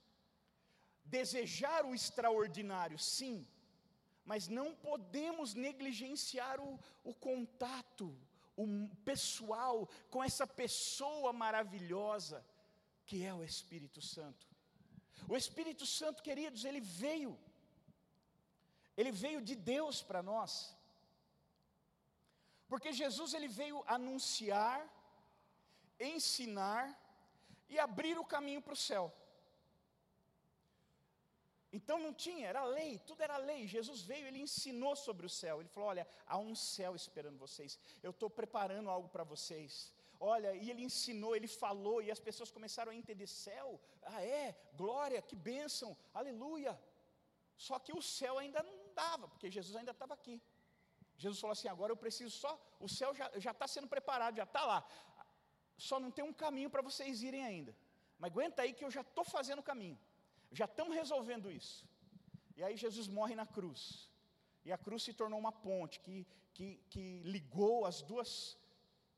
desejar 1.03 1.85
o 1.85 1.95
extraordinário, 1.95 2.99
sim, 2.99 3.47
mas 4.23 4.47
não 4.47 4.75
podemos 4.75 5.55
negligenciar 5.55 6.59
o, 6.59 6.79
o 7.03 7.13
contato, 7.13 8.15
o 8.55 8.65
pessoal 9.03 9.89
com 10.11 10.23
essa 10.23 10.45
pessoa 10.45 11.31
maravilhosa 11.33 12.45
que 13.07 13.25
é 13.25 13.33
o 13.33 13.43
Espírito 13.43 14.01
Santo. 14.01 14.45
O 15.27 15.35
Espírito 15.35 15.85
Santo, 15.85 16.21
queridos, 16.21 16.63
ele 16.63 16.79
veio, 16.79 17.37
ele 18.95 19.11
veio 19.11 19.41
de 19.41 19.55
Deus 19.55 20.03
para 20.03 20.21
nós, 20.21 20.77
porque 22.69 22.93
Jesus 22.93 23.33
ele 23.33 23.47
veio 23.47 23.83
anunciar, 23.87 24.79
ensinar 25.99 26.83
e 27.67 27.77
abrir 27.79 28.17
o 28.17 28.29
caminho 28.33 28.61
para 28.61 28.73
o 28.73 28.83
céu. 28.89 29.11
Então 31.77 31.99
não 31.99 32.13
tinha, 32.13 32.47
era 32.47 32.63
lei, 32.63 32.99
tudo 32.99 33.21
era 33.21 33.37
lei. 33.37 33.67
Jesus 33.67 34.01
veio, 34.01 34.27
ele 34.27 34.41
ensinou 34.47 34.95
sobre 34.95 35.25
o 35.25 35.29
céu. 35.41 35.59
Ele 35.59 35.69
falou: 35.69 35.89
Olha, 35.89 36.07
há 36.25 36.37
um 36.37 36.55
céu 36.55 36.95
esperando 36.95 37.37
vocês, 37.37 37.79
eu 38.01 38.11
estou 38.11 38.29
preparando 38.29 38.89
algo 38.89 39.09
para 39.09 39.23
vocês. 39.23 39.93
Olha, 40.19 40.53
e 40.53 40.69
ele 40.69 40.83
ensinou, 40.83 41.33
ele 41.33 41.47
falou, 41.47 42.01
e 42.01 42.11
as 42.11 42.19
pessoas 42.19 42.51
começaram 42.51 42.91
a 42.91 42.95
entender: 42.95 43.27
céu, 43.27 43.79
ah 44.03 44.23
é, 44.23 44.55
glória, 44.73 45.21
que 45.21 45.35
bênção, 45.35 45.95
aleluia. 46.13 46.79
Só 47.55 47.77
que 47.79 47.93
o 47.93 48.01
céu 48.01 48.37
ainda 48.37 48.61
não 48.63 48.93
dava, 48.93 49.27
porque 49.27 49.49
Jesus 49.49 49.75
ainda 49.75 49.91
estava 49.91 50.13
aqui. 50.13 50.41
Jesus 51.23 51.39
falou 51.43 51.53
assim: 51.55 51.67
agora 51.75 51.91
eu 51.91 51.97
preciso 52.05 52.33
só, 52.43 52.51
o 52.79 52.89
céu 52.97 53.11
já 53.45 53.51
está 53.55 53.67
sendo 53.67 53.87
preparado, 53.95 54.37
já 54.41 54.47
está 54.49 54.63
lá. 54.71 54.79
Só 55.87 55.99
não 56.03 56.11
tem 56.17 56.25
um 56.29 56.37
caminho 56.43 56.69
para 56.73 56.81
vocês 56.89 57.21
irem 57.29 57.43
ainda. 57.51 57.73
Mas 58.17 58.31
aguenta 58.31 58.61
aí 58.61 58.71
que 58.77 58.85
eu 58.85 58.91
já 58.97 59.01
estou 59.01 59.25
fazendo 59.35 59.59
o 59.59 59.67
caminho. 59.71 59.99
Já 60.59 60.65
estamos 60.65 60.95
resolvendo 61.01 61.51
isso. 61.59 61.87
E 62.57 62.63
aí 62.63 62.75
Jesus 62.85 63.07
morre 63.07 63.35
na 63.41 63.45
cruz. 63.57 63.81
E 64.65 64.71
a 64.71 64.77
cruz 64.85 65.03
se 65.03 65.13
tornou 65.13 65.39
uma 65.39 65.51
ponte 65.67 65.99
que, 66.05 66.17
que, 66.53 66.67
que 66.91 67.03
ligou 67.35 67.85
as 67.85 68.01
duas, 68.01 68.31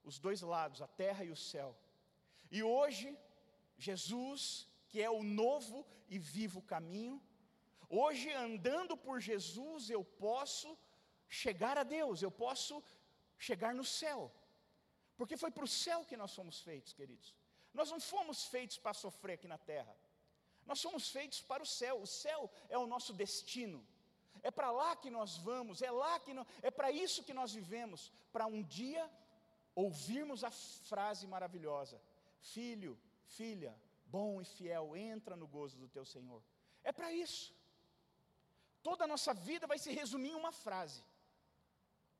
os 0.03 0.17
dois 0.25 0.41
lados, 0.41 0.81
a 0.81 0.87
terra 1.03 1.23
e 1.23 1.31
o 1.31 1.35
céu. 1.51 1.69
E 2.51 2.61
hoje, 2.61 3.07
Jesus, 3.77 4.67
que 4.89 5.01
é 5.01 5.09
o 5.09 5.23
novo 5.23 5.85
e 6.09 6.19
vivo 6.19 6.61
caminho, 6.61 7.15
hoje 7.89 8.31
andando 8.31 8.95
por 9.05 9.19
Jesus 9.19 9.89
eu 9.89 10.03
posso 10.03 10.69
chegar 11.31 11.77
a 11.77 11.83
Deus, 11.97 12.21
eu 12.21 12.29
posso 12.29 12.83
chegar 13.47 13.73
no 13.73 13.85
céu. 13.99 14.19
Porque 15.17 15.37
foi 15.43 15.51
para 15.55 15.63
o 15.69 15.73
céu 15.85 15.99
que 16.09 16.17
nós 16.21 16.33
fomos 16.35 16.59
feitos, 16.67 16.93
queridos. 16.99 17.33
Nós 17.73 17.89
não 17.93 17.99
fomos 18.13 18.39
feitos 18.53 18.77
para 18.77 18.93
sofrer 18.93 19.35
aqui 19.35 19.47
na 19.47 19.57
terra. 19.57 19.95
Nós 20.65 20.79
somos 20.85 21.09
feitos 21.09 21.39
para 21.41 21.63
o 21.63 21.65
céu, 21.65 21.95
o 22.01 22.07
céu 22.23 22.51
é 22.69 22.77
o 22.77 22.85
nosso 22.93 23.13
destino. 23.13 23.79
É 24.43 24.51
para 24.51 24.71
lá 24.71 24.95
que 24.95 25.09
nós 25.09 25.37
vamos, 25.37 25.81
é 25.81 25.91
lá 25.91 26.19
que 26.19 26.33
nós, 26.33 26.45
é 26.61 26.71
para 26.79 26.91
isso 26.91 27.23
que 27.23 27.33
nós 27.39 27.53
vivemos, 27.53 28.11
para 28.33 28.45
um 28.45 28.61
dia 28.63 29.09
ouvirmos 29.73 30.43
a 30.43 30.51
frase 30.51 31.25
maravilhosa: 31.27 32.01
Filho, 32.39 32.99
filha, 33.37 33.73
bom 34.05 34.41
e 34.41 34.45
fiel, 34.45 34.95
entra 34.95 35.35
no 35.35 35.47
gozo 35.47 35.77
do 35.77 35.87
teu 35.87 36.05
Senhor. 36.05 36.43
É 36.83 36.91
para 36.91 37.11
isso. 37.13 37.55
Toda 38.83 39.03
a 39.03 39.07
nossa 39.07 39.33
vida 39.33 39.67
vai 39.67 39.77
se 39.77 39.91
resumir 39.93 40.31
em 40.31 40.35
uma 40.35 40.51
frase. 40.51 41.01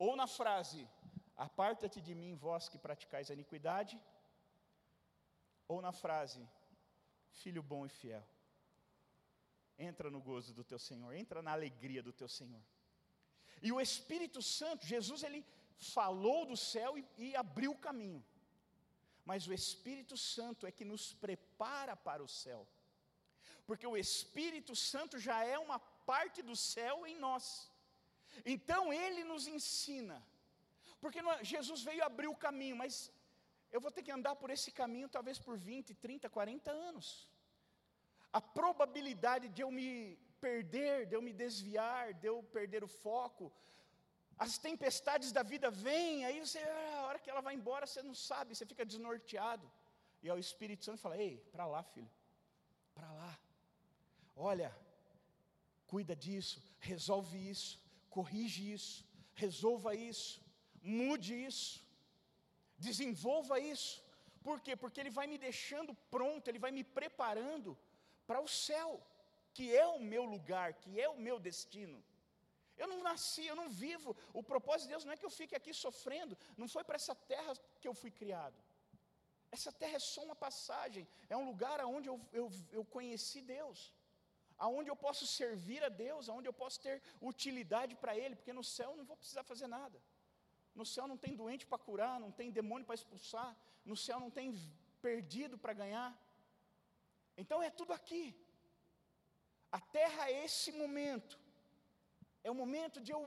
Ou 0.05 0.15
na 0.21 0.27
frase: 0.39 0.81
Aparta-te 1.45 1.99
de 2.07 2.13
mim, 2.21 2.35
vós 2.45 2.67
que 2.71 2.83
praticais 2.85 3.29
a 3.29 3.35
iniquidade. 3.37 3.95
Ou 5.67 5.79
na 5.85 5.91
frase: 6.03 6.41
filho 7.41 7.63
bom 7.71 7.85
e 7.85 7.89
fiel. 7.99 8.25
Entra 9.77 10.09
no 10.15 10.21
gozo 10.29 10.53
do 10.57 10.63
teu 10.71 10.79
Senhor, 10.87 11.11
entra 11.13 11.41
na 11.41 11.51
alegria 11.57 12.01
do 12.07 12.13
teu 12.19 12.29
Senhor. 12.39 12.63
E 13.61 13.71
o 13.71 13.79
Espírito 13.79 14.41
Santo, 14.41 14.85
Jesus, 14.93 15.23
ele 15.23 15.41
falou 15.95 16.45
do 16.51 16.57
céu 16.57 16.97
e, 16.97 17.05
e 17.17 17.35
abriu 17.35 17.71
o 17.73 17.81
caminho. 17.87 18.23
Mas 19.23 19.47
o 19.47 19.53
Espírito 19.53 20.17
Santo 20.17 20.67
é 20.67 20.71
que 20.71 20.85
nos 20.91 21.13
prepara 21.13 21.95
para 21.95 22.23
o 22.23 22.27
céu. 22.27 22.67
Porque 23.67 23.87
o 23.87 23.97
Espírito 24.05 24.75
Santo 24.75 25.17
já 25.19 25.43
é 25.43 25.57
uma 25.59 25.79
parte 26.11 26.41
do 26.41 26.55
céu 26.55 27.07
em 27.07 27.17
nós. 27.25 27.70
Então 28.45 28.91
ele 28.91 29.23
nos 29.23 29.47
ensina. 29.47 30.21
Porque 30.99 31.19
Jesus 31.41 31.82
veio 31.84 32.04
abrir 32.04 32.27
o 32.27 32.36
caminho, 32.36 32.75
mas 32.75 33.12
eu 33.71 33.82
vou 33.82 33.91
ter 33.91 34.04
que 34.04 34.12
andar 34.12 34.36
por 34.36 34.49
esse 34.49 34.71
caminho 34.71 35.10
talvez 35.10 35.39
por 35.39 35.58
20, 35.58 35.93
30, 35.95 36.30
40 36.30 36.71
anos. 36.71 37.27
A 38.32 38.41
probabilidade 38.41 39.49
de 39.49 39.62
eu 39.62 39.71
me 39.71 40.17
perder, 40.39 41.06
de 41.06 41.15
eu 41.15 41.21
me 41.21 41.34
desviar, 41.34 42.13
de 42.13 42.27
eu 42.27 42.41
perder 42.43 42.84
o 42.84 42.88
foco, 42.88 43.51
as 44.45 44.58
tempestades 44.58 45.32
da 45.32 45.43
vida 45.43 45.69
vêm, 45.69 46.25
aí 46.25 46.39
você, 46.39 46.60
ah, 46.60 46.99
a 46.99 47.04
hora 47.08 47.19
que 47.19 47.30
ela 47.30 47.41
vai 47.41 47.54
embora, 47.54 47.86
você 47.86 48.01
não 48.01 48.15
sabe, 48.15 48.56
você 48.56 48.65
fica 48.65 48.84
desnorteado. 48.84 49.71
E 50.23 50.30
aí 50.30 50.36
o 50.36 50.39
Espírito 50.39 50.84
Santo 50.84 50.99
fala: 50.99 51.17
Ei, 51.17 51.38
para 51.51 51.65
lá, 51.65 51.84
filho, 51.84 52.10
para 52.95 53.12
lá. 53.12 53.39
Olha, 54.36 54.75
cuida 55.86 56.15
disso, 56.15 56.58
resolve 56.80 57.38
isso, 57.38 57.80
corrige 58.15 58.62
isso, 58.78 58.97
resolva 59.43 59.91
isso, 60.12 60.34
mude 61.00 61.34
isso. 61.50 61.74
Desenvolva 62.88 63.56
isso. 63.74 63.93
Por 64.47 64.58
quê? 64.63 64.76
Porque 64.84 65.00
ele 65.02 65.17
vai 65.19 65.28
me 65.32 65.38
deixando 65.47 65.93
pronto, 66.15 66.47
ele 66.47 66.63
vai 66.65 66.71
me 66.78 66.84
preparando 67.00 67.71
para 68.28 68.41
o 68.47 68.47
céu, 68.67 68.89
que 69.56 69.65
é 69.84 69.86
o 69.86 70.00
meu 70.13 70.24
lugar, 70.36 70.69
que 70.82 70.91
é 71.06 71.08
o 71.10 71.19
meu 71.28 71.38
destino. 71.50 72.00
Eu 72.82 72.88
não 72.91 73.00
nasci, 73.10 73.45
eu 73.45 73.58
não 73.62 73.69
vivo. 73.69 74.15
O 74.39 74.41
propósito 74.52 74.88
de 74.88 74.93
Deus 74.93 75.06
não 75.06 75.13
é 75.13 75.17
que 75.21 75.28
eu 75.30 75.38
fique 75.39 75.56
aqui 75.60 75.74
sofrendo, 75.86 76.38
não 76.58 76.67
foi 76.76 76.84
para 76.84 77.00
essa 77.02 77.15
terra 77.34 77.54
que 77.80 77.88
eu 77.89 77.95
fui 78.02 78.12
criado. 78.19 78.58
Essa 79.52 79.71
terra 79.82 79.97
é 79.97 80.06
só 80.13 80.21
uma 80.28 80.36
passagem, 80.47 81.08
é 81.30 81.36
um 81.41 81.45
lugar 81.52 81.78
onde 81.86 82.08
eu, 82.12 82.17
eu, 82.32 82.45
eu 82.71 82.84
conheci 82.95 83.41
Deus, 83.41 83.80
aonde 84.65 84.89
eu 84.91 84.97
posso 85.06 85.26
servir 85.39 85.82
a 85.88 85.91
Deus, 86.06 86.30
aonde 86.30 86.47
eu 86.50 86.56
posso 86.62 86.78
ter 86.86 86.95
utilidade 87.32 87.93
para 88.02 88.13
Ele, 88.21 88.36
porque 88.39 88.54
no 88.60 88.65
céu 88.76 88.89
eu 88.91 88.97
não 89.00 89.08
vou 89.12 89.17
precisar 89.21 89.43
fazer 89.52 89.67
nada. 89.80 89.97
No 90.80 90.86
céu 90.93 91.06
não 91.12 91.17
tem 91.24 91.34
doente 91.41 91.65
para 91.71 91.86
curar, 91.88 92.15
não 92.26 92.32
tem 92.39 92.56
demônio 92.60 92.86
para 92.89 93.00
expulsar, 93.00 93.50
no 93.91 93.97
céu 94.06 94.19
não 94.26 94.32
tem 94.38 94.47
perdido 95.08 95.58
para 95.63 95.74
ganhar. 95.82 96.10
Então 97.41 97.60
é 97.67 97.71
tudo 97.80 97.91
aqui. 98.00 98.26
A 99.71 99.82
terra 99.97 100.30
é 100.30 100.45
esse 100.45 100.71
momento. 100.71 101.36
É 102.43 102.52
o 102.52 102.60
momento 102.63 103.00
de 103.06 103.12
eu 103.15 103.21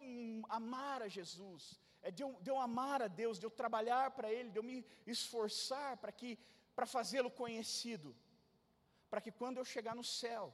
amar 0.60 0.98
a 1.02 1.08
Jesus. 1.18 1.62
é 2.06 2.10
de 2.16 2.22
eu, 2.24 2.30
de 2.44 2.50
eu 2.52 2.58
amar 2.68 3.00
a 3.02 3.08
Deus, 3.20 3.38
de 3.40 3.46
eu 3.46 3.50
trabalhar 3.50 4.06
para 4.16 4.30
Ele, 4.36 4.50
de 4.54 4.58
eu 4.60 4.66
me 4.70 4.78
esforçar 5.14 5.96
para 6.02 6.12
que 6.12 6.30
para 6.76 6.86
fazê-lo 6.96 7.30
conhecido, 7.30 8.08
para 9.10 9.20
que 9.24 9.32
quando 9.40 9.58
eu 9.58 9.64
chegar 9.64 9.94
no 10.00 10.04
céu, 10.04 10.44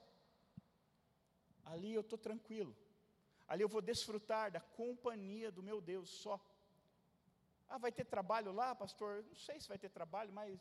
ali 1.73 1.93
eu 1.95 2.05
estou 2.07 2.19
tranquilo, 2.19 2.73
ali 3.49 3.63
eu 3.63 3.69
vou 3.69 3.83
desfrutar 3.91 4.51
da 4.51 4.61
companhia 4.61 5.51
do 5.51 5.63
meu 5.63 5.81
Deus 5.81 6.09
só. 6.25 6.39
Ah, 7.69 7.79
vai 7.79 7.93
ter 7.93 8.05
trabalho 8.05 8.53
lá, 8.53 8.75
pastor? 8.75 9.25
Não 9.29 9.37
sei 9.47 9.61
se 9.61 9.69
vai 9.69 9.79
ter 9.79 9.91
trabalho, 9.91 10.33
mas 10.33 10.59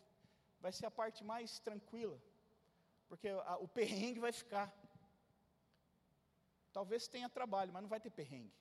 vai 0.61 0.71
ser 0.71 0.85
a 0.85 0.91
parte 0.91 1.23
mais 1.23 1.59
tranquila, 1.59 2.17
porque 3.07 3.29
a, 3.29 3.57
o 3.57 3.67
perrengue 3.67 4.19
vai 4.19 4.31
ficar. 4.31 4.67
Talvez 6.71 7.07
tenha 7.07 7.27
trabalho, 7.27 7.73
mas 7.73 7.81
não 7.81 7.89
vai 7.89 7.99
ter 7.99 8.11
perrengue. 8.11 8.53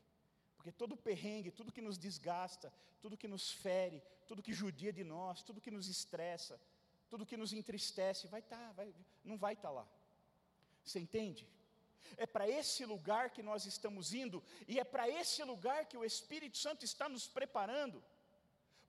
Porque 0.56 0.72
todo 0.72 0.96
perrengue, 0.96 1.50
tudo 1.50 1.72
que 1.72 1.82
nos 1.88 1.98
desgasta, 1.98 2.72
tudo 3.00 3.16
que 3.16 3.28
nos 3.28 3.52
fere, 3.52 4.02
tudo 4.26 4.42
que 4.42 4.52
judia 4.52 4.92
de 4.92 5.04
nós, 5.04 5.42
tudo 5.42 5.60
que 5.60 5.70
nos 5.70 5.88
estressa, 5.88 6.60
tudo 7.08 7.26
que 7.26 7.36
nos 7.36 7.52
entristece, 7.52 8.26
vai 8.26 8.40
estar, 8.40 8.56
tá, 8.56 8.72
vai, 8.72 8.94
não 9.24 9.36
vai 9.36 9.54
estar 9.54 9.68
tá 9.68 9.74
lá. 9.74 9.88
Você 10.84 10.98
entende? 10.98 11.46
É 12.16 12.26
para 12.26 12.48
esse 12.48 12.84
lugar 12.84 13.30
que 13.30 13.42
nós 13.42 13.64
estamos 13.66 14.12
indo, 14.12 14.42
e 14.66 14.78
é 14.78 14.84
para 14.84 15.08
esse 15.08 15.42
lugar 15.44 15.86
que 15.86 15.96
o 15.96 16.04
Espírito 16.04 16.58
Santo 16.58 16.84
está 16.84 17.08
nos 17.08 17.26
preparando, 17.26 18.02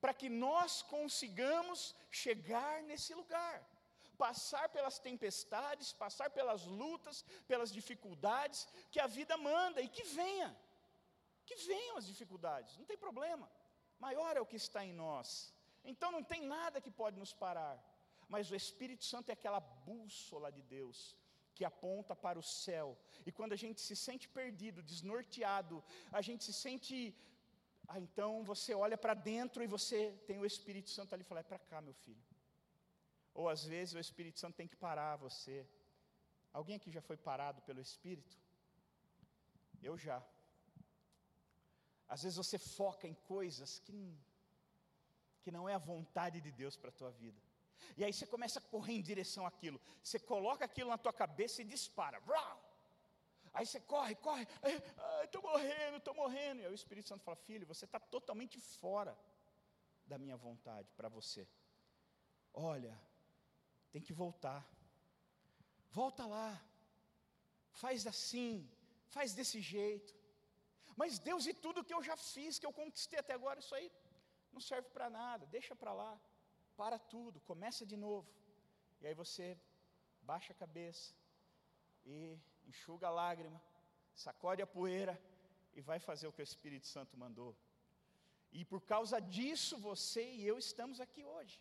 para 0.01 0.13
que 0.13 0.29
nós 0.29 0.81
consigamos 0.81 1.95
chegar 2.09 2.81
nesse 2.83 3.13
lugar 3.13 3.57
passar 4.25 4.67
pelas 4.75 4.99
tempestades, 4.99 5.93
passar 5.93 6.29
pelas 6.37 6.65
lutas, 6.81 7.23
pelas 7.47 7.71
dificuldades 7.71 8.67
que 8.91 8.99
a 8.99 9.07
vida 9.07 9.35
manda 9.37 9.79
e 9.81 9.87
que 9.87 10.03
venha. 10.03 10.49
Que 11.45 11.55
venham 11.55 11.95
as 11.99 12.05
dificuldades, 12.11 12.77
não 12.77 12.85
tem 12.85 12.97
problema. 12.97 13.49
Maior 13.97 14.35
é 14.35 14.41
o 14.41 14.49
que 14.51 14.57
está 14.57 14.83
em 14.89 14.93
nós. 15.05 15.53
Então 15.91 16.11
não 16.11 16.23
tem 16.31 16.41
nada 16.57 16.81
que 16.81 16.91
pode 16.91 17.17
nos 17.17 17.33
parar. 17.33 17.77
Mas 18.27 18.51
o 18.51 18.55
Espírito 18.55 19.05
Santo 19.05 19.29
é 19.29 19.33
aquela 19.33 19.61
bússola 19.61 20.51
de 20.51 20.61
Deus 20.61 21.15
que 21.55 21.65
aponta 21.65 22.15
para 22.15 22.39
o 22.39 22.43
céu. 22.43 22.97
E 23.25 23.31
quando 23.31 23.53
a 23.53 23.61
gente 23.63 23.79
se 23.81 23.95
sente 23.95 24.27
perdido, 24.39 24.83
desnorteado, 24.91 25.83
a 26.11 26.21
gente 26.21 26.43
se 26.43 26.53
sente 26.53 26.95
ah, 27.91 27.99
então 27.99 28.43
você 28.43 28.71
olha 28.85 28.97
para 29.03 29.15
dentro 29.15 29.63
e 29.63 29.67
você 29.75 29.97
tem 30.27 30.37
o 30.37 30.45
Espírito 30.45 30.89
Santo 30.91 31.13
ali 31.13 31.23
e 31.23 31.29
fala: 31.29 31.41
é 31.41 31.51
para 31.51 31.57
cá, 31.57 31.81
meu 31.81 31.95
filho. 32.05 32.23
Ou 33.33 33.49
às 33.49 33.63
vezes 33.65 33.95
o 33.95 33.99
Espírito 33.99 34.37
Santo 34.39 34.57
tem 34.59 34.67
que 34.67 34.75
parar 34.75 35.15
você. 35.15 35.55
Alguém 36.53 36.75
aqui 36.75 36.91
já 36.91 37.01
foi 37.01 37.17
parado 37.17 37.63
pelo 37.63 37.81
Espírito? 37.81 38.37
Eu 39.81 39.97
já. 39.97 40.17
Às 42.07 42.21
vezes 42.23 42.37
você 42.37 42.57
foca 42.59 43.07
em 43.07 43.15
coisas 43.33 43.79
que, 43.79 43.99
que 45.41 45.51
não 45.51 45.67
é 45.67 45.73
a 45.73 45.85
vontade 45.91 46.39
de 46.41 46.51
Deus 46.51 46.75
para 46.77 46.89
a 46.89 46.97
tua 46.99 47.11
vida. 47.11 47.41
E 47.97 48.03
aí 48.03 48.13
você 48.13 48.25
começa 48.25 48.59
a 48.59 48.61
correr 48.61 48.93
em 48.93 49.01
direção 49.01 49.45
àquilo. 49.45 49.79
Você 50.03 50.19
coloca 50.19 50.65
aquilo 50.65 50.89
na 50.89 50.97
tua 50.97 51.13
cabeça 51.13 51.61
e 51.61 51.65
dispara. 51.65 52.21
Aí 53.53 53.65
você 53.65 53.79
corre, 53.79 54.15
corre. 54.15 54.47
Estou 55.23 55.41
morrendo, 55.41 55.97
estou 55.97 56.13
morrendo. 56.13 56.61
E 56.61 56.65
aí 56.65 56.71
o 56.71 56.75
Espírito 56.75 57.09
Santo 57.09 57.23
fala: 57.23 57.37
Filho, 57.37 57.65
você 57.65 57.85
está 57.85 57.99
totalmente 57.99 58.59
fora 58.59 59.17
da 60.05 60.17
minha 60.17 60.37
vontade 60.37 60.91
para 60.97 61.09
você. 61.09 61.47
Olha, 62.53 62.99
tem 63.91 64.01
que 64.01 64.13
voltar. 64.13 64.67
Volta 65.91 66.25
lá. 66.25 66.61
Faz 67.71 68.05
assim, 68.07 68.69
faz 69.07 69.33
desse 69.33 69.61
jeito. 69.61 70.17
Mas 70.95 71.19
Deus, 71.19 71.45
e 71.45 71.53
tudo 71.53 71.83
que 71.83 71.93
eu 71.93 72.03
já 72.03 72.17
fiz, 72.17 72.59
que 72.59 72.65
eu 72.65 72.73
conquistei 72.73 73.19
até 73.19 73.33
agora, 73.33 73.59
isso 73.59 73.73
aí 73.73 73.91
não 74.51 74.59
serve 74.59 74.89
para 74.89 75.09
nada, 75.09 75.45
deixa 75.45 75.75
para 75.75 75.93
lá. 75.93 76.19
Para 76.81 76.97
tudo, 77.13 77.37
começa 77.51 77.83
de 77.91 77.97
novo. 78.05 78.29
E 79.01 79.07
aí 79.07 79.15
você 79.21 79.45
baixa 80.29 80.51
a 80.53 80.61
cabeça 80.63 81.07
e 82.05 82.17
enxuga 82.69 83.07
a 83.07 83.15
lágrima, 83.21 83.59
sacode 84.25 84.61
a 84.65 84.71
poeira 84.75 85.15
e 85.77 85.81
vai 85.89 85.99
fazer 86.07 86.27
o 86.27 86.33
que 86.35 86.43
o 86.43 86.49
Espírito 86.51 86.87
Santo 86.87 87.19
mandou. 87.23 87.51
E 88.57 88.63
por 88.71 88.81
causa 88.93 89.19
disso 89.35 89.77
você 89.89 90.23
e 90.37 90.47
eu 90.51 90.57
estamos 90.65 90.99
aqui 91.05 91.23
hoje. 91.33 91.57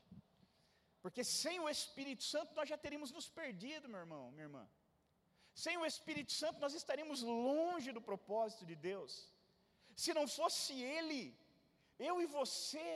Porque 1.03 1.25
sem 1.25 1.59
o 1.65 1.69
Espírito 1.77 2.23
Santo 2.33 2.55
nós 2.59 2.69
já 2.73 2.79
teríamos 2.85 3.11
nos 3.19 3.29
perdido, 3.41 3.93
meu 3.93 4.03
irmão, 4.07 4.25
minha 4.31 4.49
irmã. 4.49 4.65
Sem 5.65 5.77
o 5.79 5.87
Espírito 5.93 6.33
Santo 6.41 6.61
nós 6.65 6.75
estaríamos 6.83 7.23
longe 7.23 7.91
do 7.97 8.09
propósito 8.11 8.65
de 8.71 8.77
Deus. 8.91 9.13
Se 10.03 10.13
não 10.19 10.29
fosse 10.39 10.75
Ele, 10.97 11.23
eu 12.09 12.17
e 12.25 12.27
você, 12.39 12.93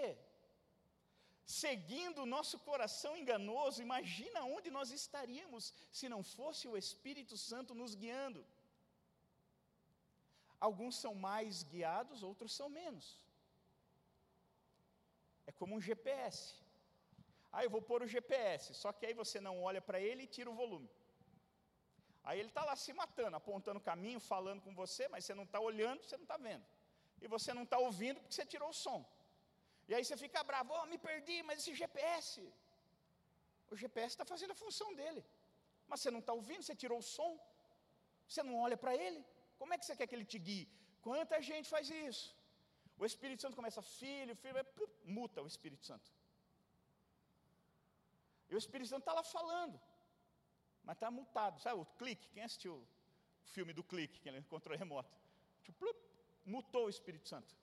seguindo 1.44 2.22
o 2.22 2.26
nosso 2.26 2.58
coração 2.58 3.16
enganoso, 3.16 3.82
imagina 3.82 4.44
onde 4.44 4.70
nós 4.70 4.90
estaríamos 4.90 5.72
se 5.90 6.08
não 6.08 6.22
fosse 6.22 6.68
o 6.68 6.76
Espírito 6.76 7.36
Santo 7.36 7.74
nos 7.74 7.94
guiando. 7.94 8.44
Alguns 10.60 10.96
são 10.96 11.14
mais 11.14 11.62
guiados, 11.64 12.22
outros 12.22 12.52
são 12.54 12.68
menos. 12.68 13.20
É 15.46 15.52
como 15.52 15.74
um 15.76 15.80
GPS. 15.80 16.54
Ah, 17.50 17.64
eu 17.64 17.70
vou 17.70 17.82
pôr 17.82 18.02
o 18.02 18.06
GPS, 18.06 18.72
só 18.72 18.92
que 18.92 19.04
aí 19.06 19.14
você 19.22 19.40
não 19.40 19.62
olha 19.62 19.82
para 19.82 20.00
ele 20.00 20.22
e 20.22 20.26
tira 20.26 20.50
o 20.50 20.54
volume. 20.54 20.88
Aí 22.24 22.38
ele 22.38 22.48
está 22.48 22.64
lá 22.64 22.76
se 22.76 22.92
matando, 22.92 23.36
apontando 23.36 23.78
o 23.80 23.88
caminho, 23.90 24.20
falando 24.20 24.62
com 24.62 24.74
você, 24.74 25.08
mas 25.08 25.24
você 25.24 25.34
não 25.34 25.42
está 25.42 25.58
olhando, 25.60 26.02
você 26.02 26.16
não 26.16 26.24
está 26.24 26.36
vendo. 26.36 26.64
E 27.20 27.26
você 27.26 27.52
não 27.52 27.64
está 27.64 27.78
ouvindo 27.78 28.20
porque 28.20 28.34
você 28.34 28.46
tirou 28.46 28.70
o 28.70 28.72
som. 28.84 29.04
E 29.88 29.94
aí 29.94 30.04
você 30.04 30.16
fica 30.24 30.42
bravo, 30.50 30.72
oh, 30.78 30.86
me 30.92 30.98
perdi, 31.08 31.38
mas 31.42 31.58
esse 31.60 31.74
GPS. 31.82 32.40
O 33.72 33.76
GPS 33.82 34.12
está 34.14 34.24
fazendo 34.32 34.52
a 34.56 34.60
função 34.62 34.88
dele. 35.00 35.22
Mas 35.88 36.00
você 36.00 36.10
não 36.10 36.22
está 36.24 36.32
ouvindo, 36.40 36.62
você 36.62 36.76
tirou 36.82 36.98
o 36.98 37.08
som. 37.16 37.32
Você 38.28 38.42
não 38.48 38.56
olha 38.64 38.76
para 38.82 38.94
ele. 39.04 39.20
Como 39.58 39.72
é 39.74 39.78
que 39.78 39.86
você 39.86 39.96
quer 39.98 40.06
que 40.06 40.14
ele 40.18 40.28
te 40.32 40.38
guie? 40.46 40.68
Quanta 41.06 41.40
gente 41.50 41.68
faz 41.74 41.88
isso? 42.08 42.26
O 43.02 43.04
Espírito 43.10 43.42
Santo 43.42 43.56
começa, 43.60 43.82
filho, 43.82 44.34
filho, 44.36 44.56
muta 45.04 45.42
o 45.42 45.46
Espírito 45.52 45.84
Santo. 45.90 46.08
E 48.48 48.54
o 48.54 48.58
Espírito 48.58 48.88
Santo 48.90 49.00
está 49.00 49.14
lá 49.18 49.22
falando, 49.22 49.80
mas 50.84 50.96
está 50.96 51.10
mutado. 51.10 51.60
Sabe 51.60 51.80
o 51.80 51.86
clique? 52.00 52.28
Quem 52.34 52.44
assistiu 52.44 52.74
o 52.74 52.86
filme 53.54 53.72
do 53.72 53.82
clique, 53.82 54.20
que 54.20 54.28
ele 54.28 54.38
encontrou 54.38 54.76
remoto? 54.76 55.16
Tipo, 55.62 55.94
mutou 56.44 56.84
o 56.86 56.90
Espírito 56.90 57.28
Santo. 57.28 57.56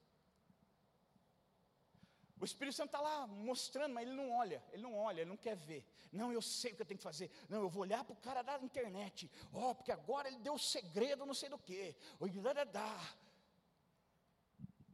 O 2.39 2.45
Espírito 2.45 2.75
Santo 2.75 2.87
está 2.87 3.01
lá 3.01 3.27
mostrando, 3.27 3.93
mas 3.93 4.07
ele 4.07 4.15
não 4.15 4.31
olha, 4.31 4.63
ele 4.71 4.81
não 4.81 4.95
olha, 4.95 5.21
ele 5.21 5.29
não 5.29 5.35
quer 5.35 5.57
ver. 5.57 5.83
Não, 6.11 6.31
eu 6.31 6.41
sei 6.41 6.71
o 6.71 6.75
que 6.75 6.81
eu 6.81 6.85
tenho 6.85 6.97
que 6.97 7.03
fazer. 7.03 7.29
Não, 7.49 7.61
eu 7.61 7.69
vou 7.69 7.81
olhar 7.81 8.03
para 8.03 8.13
o 8.13 8.15
cara 8.27 8.41
da 8.41 8.57
internet. 8.59 9.29
Ó, 9.53 9.71
oh, 9.71 9.75
porque 9.75 9.91
agora 9.91 10.29
ele 10.29 10.39
deu 10.39 10.53
o 10.53 10.59
segredo, 10.59 11.25
não 11.25 11.33
sei 11.33 11.49
do 11.49 11.57
que. 11.57 11.95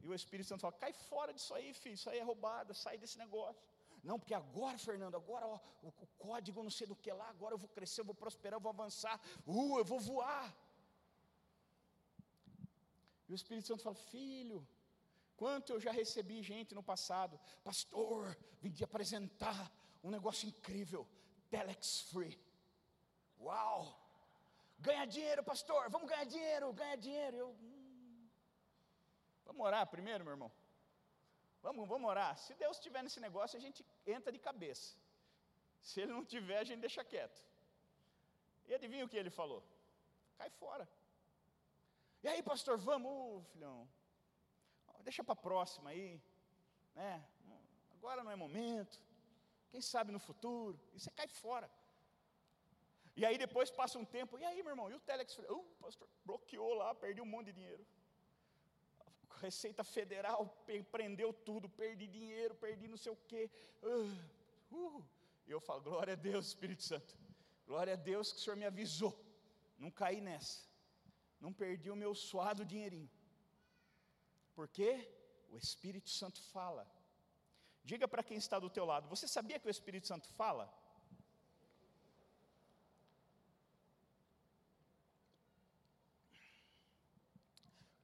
E 0.02 0.08
o 0.08 0.14
Espírito 0.14 0.48
Santo 0.48 0.60
fala: 0.60 0.72
cai 0.72 0.92
fora 0.92 1.32
disso 1.32 1.54
aí, 1.54 1.72
filho, 1.72 1.94
isso 1.94 2.10
aí 2.10 2.18
é 2.18 2.22
roubada, 2.22 2.74
sai 2.74 2.98
desse 2.98 3.16
negócio. 3.16 3.62
Não, 4.02 4.18
porque 4.18 4.34
agora, 4.34 4.76
Fernando, 4.78 5.16
agora 5.16 5.46
ó, 5.46 5.58
o, 5.82 5.88
o, 5.88 6.06
código 6.18 6.62
não 6.62 6.70
sei 6.70 6.86
do 6.86 6.96
que 6.96 7.12
lá, 7.12 7.28
agora 7.28 7.54
eu 7.54 7.58
vou 7.58 7.68
crescer, 7.68 8.00
eu 8.00 8.04
vou 8.04 8.14
prosperar, 8.14 8.56
eu 8.56 8.62
vou 8.62 8.70
avançar, 8.70 9.20
uh, 9.46 9.78
eu 9.78 9.84
vou 9.84 10.00
voar. 10.00 10.54
E 13.28 13.32
o 13.32 13.34
Espírito 13.34 13.66
Santo 13.68 13.82
fala: 13.82 13.96
Filho, 13.96 14.66
quanto 15.36 15.72
eu 15.72 15.80
já 15.80 15.92
recebi 15.92 16.42
gente 16.42 16.74
no 16.74 16.82
passado, 16.82 17.38
pastor, 17.62 18.36
vim 18.60 18.70
te 18.70 18.84
apresentar 18.84 19.70
um 20.02 20.10
negócio 20.10 20.48
incrível, 20.48 21.06
Telex 21.50 22.02
Free. 22.10 22.38
Uau! 23.40 23.80
Ganha 24.78 25.06
dinheiro, 25.06 25.42
pastor, 25.42 25.88
vamos 25.90 26.08
ganhar 26.08 26.24
dinheiro, 26.24 26.72
ganhar 26.72 26.96
dinheiro. 26.96 27.36
Eu, 27.36 27.48
hum. 27.50 28.28
Vamos 29.46 29.64
orar 29.66 29.86
primeiro, 29.86 30.24
meu 30.24 30.32
irmão. 30.32 30.52
Vamos, 31.62 31.88
vamos 31.88 32.08
orar. 32.08 32.36
Se 32.38 32.54
Deus 32.54 32.76
estiver 32.76 33.02
nesse 33.02 33.20
negócio, 33.20 33.56
a 33.56 33.60
gente 33.60 33.84
entra 34.06 34.30
de 34.30 34.38
cabeça. 34.38 34.96
Se 35.82 36.00
Ele 36.00 36.12
não 36.12 36.24
tiver, 36.24 36.58
a 36.58 36.64
gente 36.64 36.80
deixa 36.80 37.04
quieto. 37.04 37.40
E 38.68 38.74
adivinha 38.74 39.04
o 39.04 39.08
que 39.08 39.16
ele 39.16 39.30
falou? 39.30 39.62
Cai 40.36 40.50
fora. 40.50 40.88
E 42.22 42.28
aí, 42.28 42.42
pastor, 42.42 42.76
vamos, 42.76 43.46
filhão. 43.52 43.88
Deixa 45.06 45.22
para 45.22 45.36
a 45.38 45.44
próxima 45.48 45.90
aí. 45.90 46.20
Né? 46.98 47.12
Agora 47.96 48.24
não 48.24 48.32
é 48.34 48.36
momento. 48.36 48.96
Quem 49.70 49.80
sabe 49.80 50.10
no 50.16 50.20
futuro. 50.28 50.78
E 50.94 50.98
você 50.98 51.10
cai 51.18 51.28
fora. 51.28 51.68
E 53.20 53.24
aí 53.24 53.36
depois 53.44 53.70
passa 53.70 53.98
um 54.00 54.04
tempo. 54.16 54.38
E 54.38 54.44
aí, 54.48 54.62
meu 54.64 54.72
irmão? 54.74 54.90
E 54.90 54.94
o 54.94 55.00
Telex? 55.08 55.38
Uh, 55.38 55.64
pastor, 55.80 56.08
bloqueou 56.24 56.74
lá, 56.74 56.88
perdi 56.94 57.20
um 57.20 57.30
monte 57.34 57.46
de 57.46 57.54
dinheiro. 57.60 57.86
Receita 59.44 59.84
Federal 59.84 60.40
prendeu 60.90 61.32
tudo, 61.48 61.68
perdi 61.68 62.06
dinheiro, 62.18 62.54
perdi 62.66 62.88
não 62.88 63.00
sei 63.04 63.12
o 63.12 63.18
quê. 63.28 63.50
Uh, 63.82 64.76
uh. 64.76 65.04
E 65.46 65.50
eu 65.56 65.60
falo, 65.60 65.82
glória 65.82 66.14
a 66.14 66.16
Deus, 66.16 66.48
Espírito 66.48 66.82
Santo. 66.82 67.16
Glória 67.64 67.92
a 67.92 67.96
Deus 67.96 68.32
que 68.32 68.38
o 68.38 68.42
Senhor 68.42 68.56
me 68.56 68.66
avisou. 68.72 69.14
Não 69.78 69.90
caí 69.90 70.20
nessa. 70.20 70.58
Não 71.40 71.52
perdi 71.52 71.90
o 71.90 72.00
meu 72.04 72.12
suado 72.14 72.64
dinheirinho. 72.64 73.10
Por 74.56 74.66
quê? 74.76 74.92
o 75.50 75.58
Espírito 75.58 76.10
Santo 76.10 76.40
fala. 76.54 76.86
Diga 77.84 78.06
para 78.08 78.22
quem 78.22 78.36
está 78.36 78.58
do 78.58 78.70
teu 78.70 78.84
lado, 78.84 79.08
você 79.08 79.26
sabia 79.28 79.58
que 79.58 79.68
o 79.68 79.70
Espírito 79.70 80.06
Santo 80.06 80.28
fala? 80.40 80.72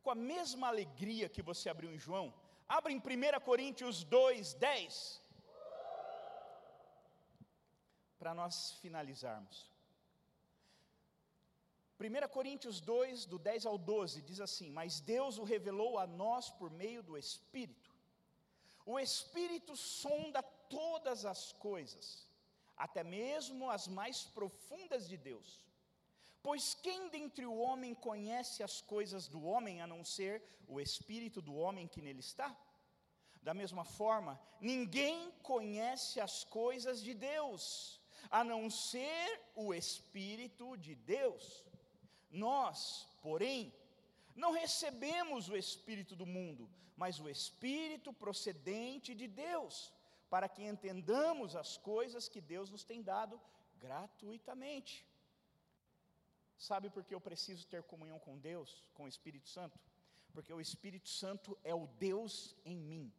Com 0.03 0.11
a 0.11 0.15
mesma 0.15 0.69
alegria 0.69 1.29
que 1.29 1.43
você 1.43 1.69
abriu 1.69 1.93
em 1.93 1.99
João, 1.99 2.35
abra 2.69 2.93
em 2.93 2.99
1 2.99 3.41
Coríntios 3.45 4.03
2, 4.05 4.55
10. 4.55 5.23
Para 8.19 8.35
nós 8.35 8.73
finalizarmos. 8.81 9.72
1 12.03 12.29
Coríntios 12.29 12.81
2, 12.81 13.27
do 13.27 13.39
10 13.39 13.67
ao 13.67 13.79
12, 13.79 14.23
diz 14.23 14.41
assim: 14.41 14.71
Mas 14.71 15.01
Deus 15.01 15.39
o 15.39 15.45
revelou 15.45 15.99
a 15.99 16.07
nós 16.07 16.51
por 16.51 16.71
meio 16.71 17.03
do 17.03 17.17
Espírito. 17.17 17.91
O 18.85 18.99
Espírito 18.99 19.77
sonda 19.77 20.43
todas 20.43 21.25
as 21.25 21.53
coisas, 21.53 22.27
até 22.77 23.05
mesmo 23.05 23.71
as 23.71 23.87
mais 23.87 24.25
profundas 24.25 25.09
de 25.09 25.17
Deus. 25.17 25.65
Pois 26.43 26.75
quem 26.75 27.09
dentre 27.09 27.47
o 27.47 27.57
homem 27.57 27.95
conhece 27.95 28.65
as 28.65 28.81
coisas 28.81 29.29
do 29.29 29.45
homem 29.45 29.81
a 29.81 29.87
não 29.87 30.05
ser 30.05 30.43
o 30.67 30.81
espírito 30.81 31.41
do 31.41 31.55
homem 31.55 31.87
que 31.87 32.03
nele 32.03 32.19
está? 32.19 32.57
Da 33.41 33.55
mesma 33.55 33.85
forma, 33.85 34.41
ninguém 34.61 35.31
conhece 35.43 36.21
as 36.21 36.43
coisas 36.43 37.01
de 37.01 37.15
Deus 37.15 38.01
a 38.31 38.43
não 38.43 38.71
ser 38.71 39.41
o 39.55 39.75
espírito 39.75 40.77
de 40.77 40.95
Deus. 40.95 41.65
Nós, 42.33 43.07
porém, 43.21 43.73
não 44.35 44.51
recebemos 44.51 45.49
o 45.49 45.57
espírito 45.57 46.17
do 46.17 46.27
mundo, 46.27 46.69
mas 46.97 47.21
o 47.21 47.29
espírito 47.29 48.13
procedente 48.13 49.15
de 49.15 49.29
Deus, 49.29 49.93
para 50.31 50.49
que 50.49 50.65
entendamos 50.65 51.55
as 51.55 51.77
coisas 51.77 52.29
que 52.29 52.41
Deus 52.41 52.71
nos 52.71 52.85
tem 52.85 53.03
dado 53.03 53.39
gratuitamente. 53.79 55.07
Sabe 56.57 56.89
por 56.89 57.05
que 57.05 57.15
eu 57.15 57.21
preciso 57.21 57.67
ter 57.67 57.83
comunhão 57.83 58.19
com 58.19 58.39
Deus, 58.39 58.83
com 58.95 59.05
o 59.05 59.09
Espírito 59.09 59.49
Santo? 59.49 59.79
Porque 60.33 60.53
o 60.53 60.61
Espírito 60.61 61.09
Santo 61.09 61.59
é 61.63 61.75
o 61.75 61.87
Deus 61.87 62.57
em 62.65 62.77
mim. 62.77 63.13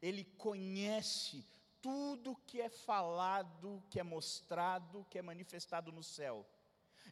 Ele 0.00 0.24
conhece 0.24 1.44
tudo 1.80 2.36
que 2.46 2.60
é 2.60 2.68
falado, 2.68 3.82
que 3.90 3.98
é 3.98 4.02
mostrado, 4.02 5.06
que 5.10 5.18
é 5.18 5.22
manifestado 5.22 5.90
no 5.90 6.02
céu. 6.02 6.46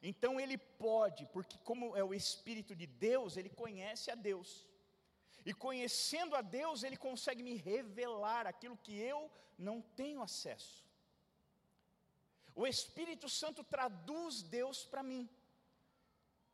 Então 0.02 0.38
ele 0.40 0.56
pode, 0.56 1.26
porque 1.26 1.58
como 1.58 1.96
é 1.96 2.04
o 2.04 2.14
Espírito 2.14 2.74
de 2.74 2.87
Deus, 2.87 3.37
ele 3.37 3.48
conhece 3.48 4.11
a 4.11 4.14
Deus. 4.14 4.66
E 5.44 5.52
conhecendo 5.54 6.37
a 6.37 6.40
Deus, 6.40 6.82
ele 6.82 6.96
consegue 6.96 7.42
me 7.42 7.54
revelar 7.54 8.46
aquilo 8.46 8.76
que 8.76 8.94
eu 8.96 9.30
não 9.56 9.80
tenho 9.80 10.22
acesso. 10.22 10.87
O 12.54 12.66
Espírito 12.66 13.28
Santo 13.28 13.62
traduz 13.64 14.42
Deus 14.42 14.84
para 14.84 15.02
mim. 15.02 15.28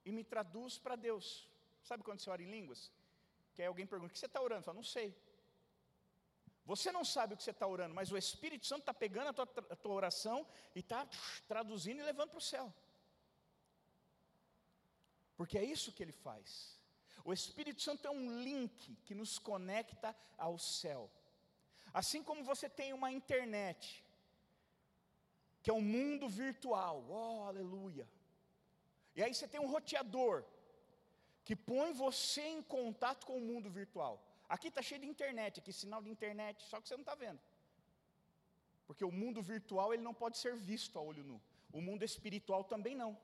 E 0.04 0.12
me 0.12 0.22
traduz 0.22 0.78
para 0.78 0.96
Deus. 0.96 1.48
Sabe 1.82 2.02
quando 2.02 2.20
você 2.20 2.30
ora 2.30 2.42
em 2.42 2.50
línguas? 2.50 2.92
Que 3.54 3.62
aí 3.62 3.68
alguém 3.68 3.86
pergunta: 3.86 4.10
o 4.10 4.14
que 4.14 4.18
você 4.18 4.26
está 4.26 4.40
orando? 4.40 4.60
Eu 4.60 4.64
falo, 4.64 4.76
não 4.76 4.84
sei. 4.84 5.16
Você 6.66 6.90
não 6.90 7.04
sabe 7.04 7.34
o 7.34 7.36
que 7.36 7.42
você 7.42 7.50
está 7.50 7.66
orando, 7.66 7.94
mas 7.94 8.10
o 8.10 8.16
Espírito 8.16 8.66
Santo 8.66 8.80
está 8.80 8.94
pegando 8.94 9.28
a 9.28 9.32
tua, 9.32 9.48
a 9.70 9.76
tua 9.76 9.92
oração 9.92 10.46
e 10.74 10.80
está 10.80 11.06
traduzindo 11.46 12.00
e 12.00 12.04
levando 12.04 12.30
para 12.30 12.38
o 12.38 12.40
céu. 12.40 12.72
Porque 15.36 15.58
é 15.58 15.64
isso 15.64 15.92
que 15.92 16.02
ele 16.02 16.12
faz. 16.12 16.78
O 17.24 17.32
Espírito 17.32 17.80
Santo 17.82 18.06
é 18.06 18.10
um 18.10 18.42
link 18.42 18.96
que 19.04 19.14
nos 19.14 19.38
conecta 19.38 20.14
ao 20.36 20.58
céu. 20.58 21.10
Assim 21.92 22.22
como 22.22 22.44
você 22.44 22.68
tem 22.68 22.92
uma 22.92 23.10
internet, 23.10 24.04
que 25.62 25.70
é 25.70 25.72
um 25.72 25.80
mundo 25.80 26.28
virtual, 26.28 27.04
oh 27.08 27.44
aleluia. 27.44 28.06
E 29.16 29.22
aí 29.22 29.32
você 29.32 29.46
tem 29.48 29.60
um 29.60 29.70
roteador, 29.70 30.44
que 31.44 31.54
põe 31.54 31.92
você 31.92 32.42
em 32.42 32.62
contato 32.62 33.26
com 33.26 33.36
o 33.38 33.40
mundo 33.40 33.70
virtual. 33.70 34.14
Aqui 34.48 34.68
está 34.68 34.82
cheio 34.82 35.00
de 35.00 35.06
internet, 35.06 35.60
aqui 35.60 35.72
sinal 35.72 36.02
de 36.02 36.10
internet, 36.10 36.62
só 36.64 36.80
que 36.80 36.88
você 36.88 36.94
não 36.94 37.02
está 37.02 37.14
vendo. 37.14 37.40
Porque 38.86 39.04
o 39.04 39.10
mundo 39.10 39.42
virtual 39.42 39.92
ele 39.94 40.02
não 40.02 40.14
pode 40.14 40.36
ser 40.38 40.54
visto 40.56 40.98
a 40.98 41.02
olho 41.02 41.24
nu. 41.24 41.40
O 41.72 41.80
mundo 41.80 42.04
espiritual 42.04 42.64
também 42.64 42.94
não. 42.94 43.16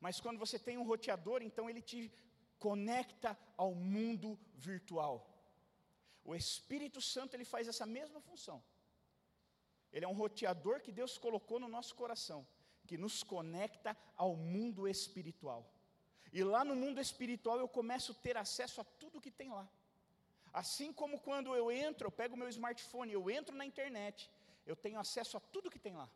Mas 0.00 0.18
quando 0.18 0.38
você 0.38 0.58
tem 0.58 0.78
um 0.78 0.88
roteador, 0.92 1.42
então 1.42 1.68
ele 1.68 1.82
te 1.82 2.12
conecta 2.58 3.38
ao 3.56 3.74
mundo 3.74 4.38
virtual. 4.54 5.14
O 6.24 6.34
Espírito 6.34 7.00
Santo 7.00 7.34
ele 7.34 7.44
faz 7.44 7.68
essa 7.68 7.86
mesma 7.86 8.20
função. 8.20 8.62
Ele 9.92 10.04
é 10.04 10.08
um 10.08 10.20
roteador 10.22 10.80
que 10.80 10.92
Deus 10.92 11.18
colocou 11.18 11.58
no 11.60 11.68
nosso 11.68 11.94
coração, 11.94 12.46
que 12.86 12.96
nos 12.96 13.22
conecta 13.22 13.96
ao 14.16 14.34
mundo 14.36 14.88
espiritual. 14.88 15.62
E 16.32 16.42
lá 16.44 16.64
no 16.64 16.76
mundo 16.76 17.00
espiritual 17.00 17.58
eu 17.58 17.68
começo 17.68 18.12
a 18.12 18.22
ter 18.26 18.36
acesso 18.36 18.80
a 18.80 18.84
tudo 18.84 19.20
que 19.20 19.30
tem 19.30 19.50
lá. 19.50 19.68
Assim 20.52 20.92
como 20.92 21.20
quando 21.20 21.54
eu 21.54 21.70
entro, 21.70 22.06
eu 22.06 22.12
pego 22.12 22.36
meu 22.36 22.48
smartphone, 22.48 23.12
eu 23.12 23.30
entro 23.30 23.54
na 23.54 23.66
internet, 23.66 24.30
eu 24.66 24.76
tenho 24.76 24.98
acesso 24.98 25.36
a 25.36 25.40
tudo 25.40 25.70
que 25.70 25.78
tem 25.78 25.94
lá 25.94 26.08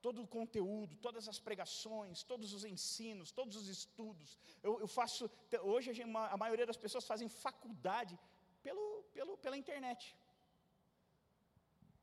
todo 0.00 0.22
o 0.22 0.26
conteúdo, 0.26 0.96
todas 0.96 1.28
as 1.28 1.38
pregações, 1.38 2.22
todos 2.22 2.52
os 2.52 2.64
ensinos, 2.64 3.32
todos 3.32 3.56
os 3.56 3.68
estudos. 3.68 4.38
Eu, 4.62 4.80
eu 4.80 4.88
faço, 4.88 5.30
hoje 5.62 6.02
a, 6.02 6.36
maioria 6.36 6.66
das 6.66 6.76
pessoas 6.76 7.06
fazem 7.06 7.28
faculdade 7.28 8.18
pelo, 8.62 9.02
pelo, 9.12 9.36
pela 9.38 9.56
internet. 9.56 10.16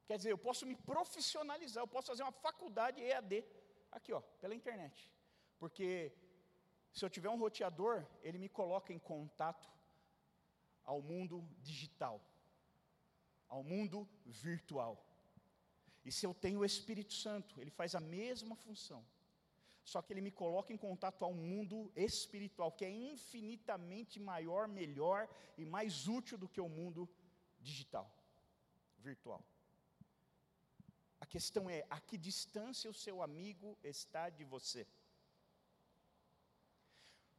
Quer 0.07 0.17
dizer, 0.17 0.31
eu 0.31 0.37
posso 0.37 0.65
me 0.65 0.75
profissionalizar, 0.75 1.83
eu 1.83 1.87
posso 1.87 2.07
fazer 2.07 2.23
uma 2.23 2.31
faculdade 2.31 3.01
EAD, 3.01 3.43
aqui 3.91 4.11
ó, 4.13 4.21
pela 4.41 4.53
internet. 4.53 5.11
Porque 5.57 6.11
se 6.93 7.03
eu 7.03 7.09
tiver 7.09 7.29
um 7.29 7.37
roteador, 7.37 8.05
ele 8.21 8.37
me 8.37 8.49
coloca 8.49 8.93
em 8.93 8.99
contato 8.99 9.69
ao 10.83 11.01
mundo 11.01 11.47
digital, 11.61 12.21
ao 13.47 13.63
mundo 13.63 14.07
virtual. 14.25 15.04
E 16.05 16.11
se 16.11 16.25
eu 16.25 16.33
tenho 16.33 16.59
o 16.59 16.65
Espírito 16.65 17.13
Santo, 17.13 17.59
ele 17.59 17.71
faz 17.71 17.95
a 17.95 17.99
mesma 17.99 18.55
função. 18.55 19.03
Só 19.91 20.01
que 20.01 20.13
ele 20.13 20.21
me 20.27 20.31
coloca 20.31 20.71
em 20.73 20.77
contato 20.77 21.23
ao 21.25 21.33
mundo 21.33 21.91
espiritual, 21.95 22.71
que 22.71 22.85
é 22.85 22.89
infinitamente 22.89 24.19
maior, 24.19 24.67
melhor 24.67 25.27
e 25.57 25.65
mais 25.75 26.07
útil 26.07 26.37
do 26.37 26.49
que 26.49 26.61
o 26.61 26.69
mundo 26.69 27.09
digital, 27.59 28.07
virtual. 28.97 29.43
A 31.19 31.25
questão 31.25 31.69
é: 31.69 31.85
a 31.89 31.99
que 31.99 32.17
distância 32.17 32.89
o 32.89 32.99
seu 33.05 33.21
amigo 33.21 33.77
está 33.83 34.29
de 34.29 34.43
você? 34.43 34.87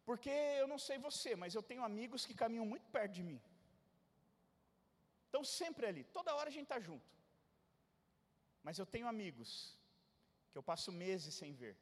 Porque 0.05 0.31
eu 0.31 0.69
não 0.73 0.79
sei 0.79 0.99
você, 0.99 1.35
mas 1.35 1.55
eu 1.55 1.63
tenho 1.71 1.83
amigos 1.83 2.25
que 2.25 2.35
caminham 2.43 2.67
muito 2.73 2.89
perto 2.97 3.13
de 3.13 3.25
mim. 3.25 3.41
Estão 5.27 5.43
sempre 5.43 5.85
ali, 5.87 6.05
toda 6.05 6.35
hora 6.37 6.49
a 6.49 6.53
gente 6.53 6.69
está 6.71 6.79
junto. 6.79 7.17
Mas 8.67 8.79
eu 8.81 8.87
tenho 8.95 9.07
amigos 9.15 9.51
que 10.51 10.59
eu 10.59 10.63
passo 10.71 10.91
meses 10.91 11.33
sem 11.41 11.53
ver, 11.61 11.77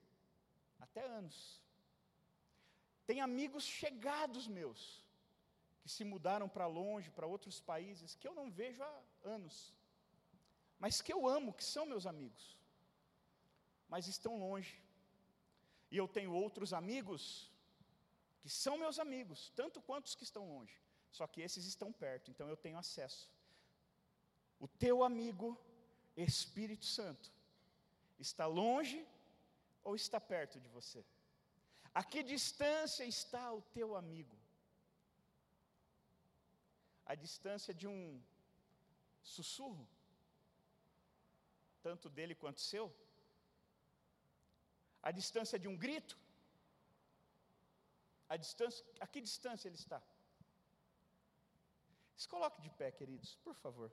até 0.87 1.03
anos. 1.21 1.37
Tem 3.07 3.23
amigos 3.23 3.65
chegados 3.65 4.47
meus, 4.59 4.83
que 5.81 5.89
se 5.95 6.05
mudaram 6.05 6.47
para 6.47 6.67
longe, 6.67 7.15
para 7.17 7.27
outros 7.35 7.59
países, 7.59 8.15
que 8.15 8.29
eu 8.29 8.35
não 8.35 8.51
vejo 8.51 8.83
há 8.83 8.95
anos, 9.37 9.57
mas 10.79 11.01
que 11.01 11.13
eu 11.17 11.27
amo, 11.27 11.57
que 11.59 11.65
são 11.65 11.87
meus 11.87 12.07
amigos, 12.13 12.45
mas 13.89 14.07
estão 14.07 14.39
longe. 14.47 14.77
E 15.91 15.97
eu 15.97 16.07
tenho 16.07 16.33
outros 16.45 16.75
amigos 16.83 17.51
que 18.43 18.51
são 18.51 18.77
meus 18.77 18.99
amigos, 18.99 19.51
tanto 19.57 19.81
quanto 19.81 20.05
os 20.11 20.15
que 20.15 20.25
estão 20.31 20.47
longe, 20.55 20.77
só 21.11 21.27
que 21.27 21.41
esses 21.41 21.65
estão 21.65 21.91
perto, 21.91 22.31
então 22.31 22.47
eu 22.47 22.59
tenho 22.59 22.77
acesso. 22.77 23.31
O 24.61 24.69
teu 24.69 25.03
amigo 25.03 25.49
Espírito 26.17 26.85
Santo 26.85 27.33
está 28.19 28.47
longe 28.47 29.07
ou 29.83 29.95
está 29.95 30.21
perto 30.21 30.61
de 30.61 30.69
você? 30.69 31.05
A 31.93 32.03
que 32.03 32.23
distância 32.23 33.05
está 33.05 33.53
o 33.53 33.63
teu 33.63 33.97
amigo? 33.97 34.37
A 37.07 37.15
distância 37.15 37.75
de 37.75 37.87
um 37.87 38.23
sussurro, 39.23 39.87
tanto 41.83 42.09
dele 42.09 42.35
quanto 42.35 42.61
seu? 42.61 42.95
A 45.03 45.11
distância 45.11 45.59
de 45.59 45.69
um 45.69 45.77
grito? 45.77 46.19
A 48.29 48.37
distância, 48.37 48.85
a 49.01 49.07
que 49.07 49.21
distância 49.21 49.69
ele 49.69 49.77
está? 49.77 50.03
Se 52.17 52.29
coloque 52.29 52.61
de 52.63 52.71
pé, 52.71 52.91
queridos, 52.91 53.35
por 53.37 53.55
favor. 53.55 53.93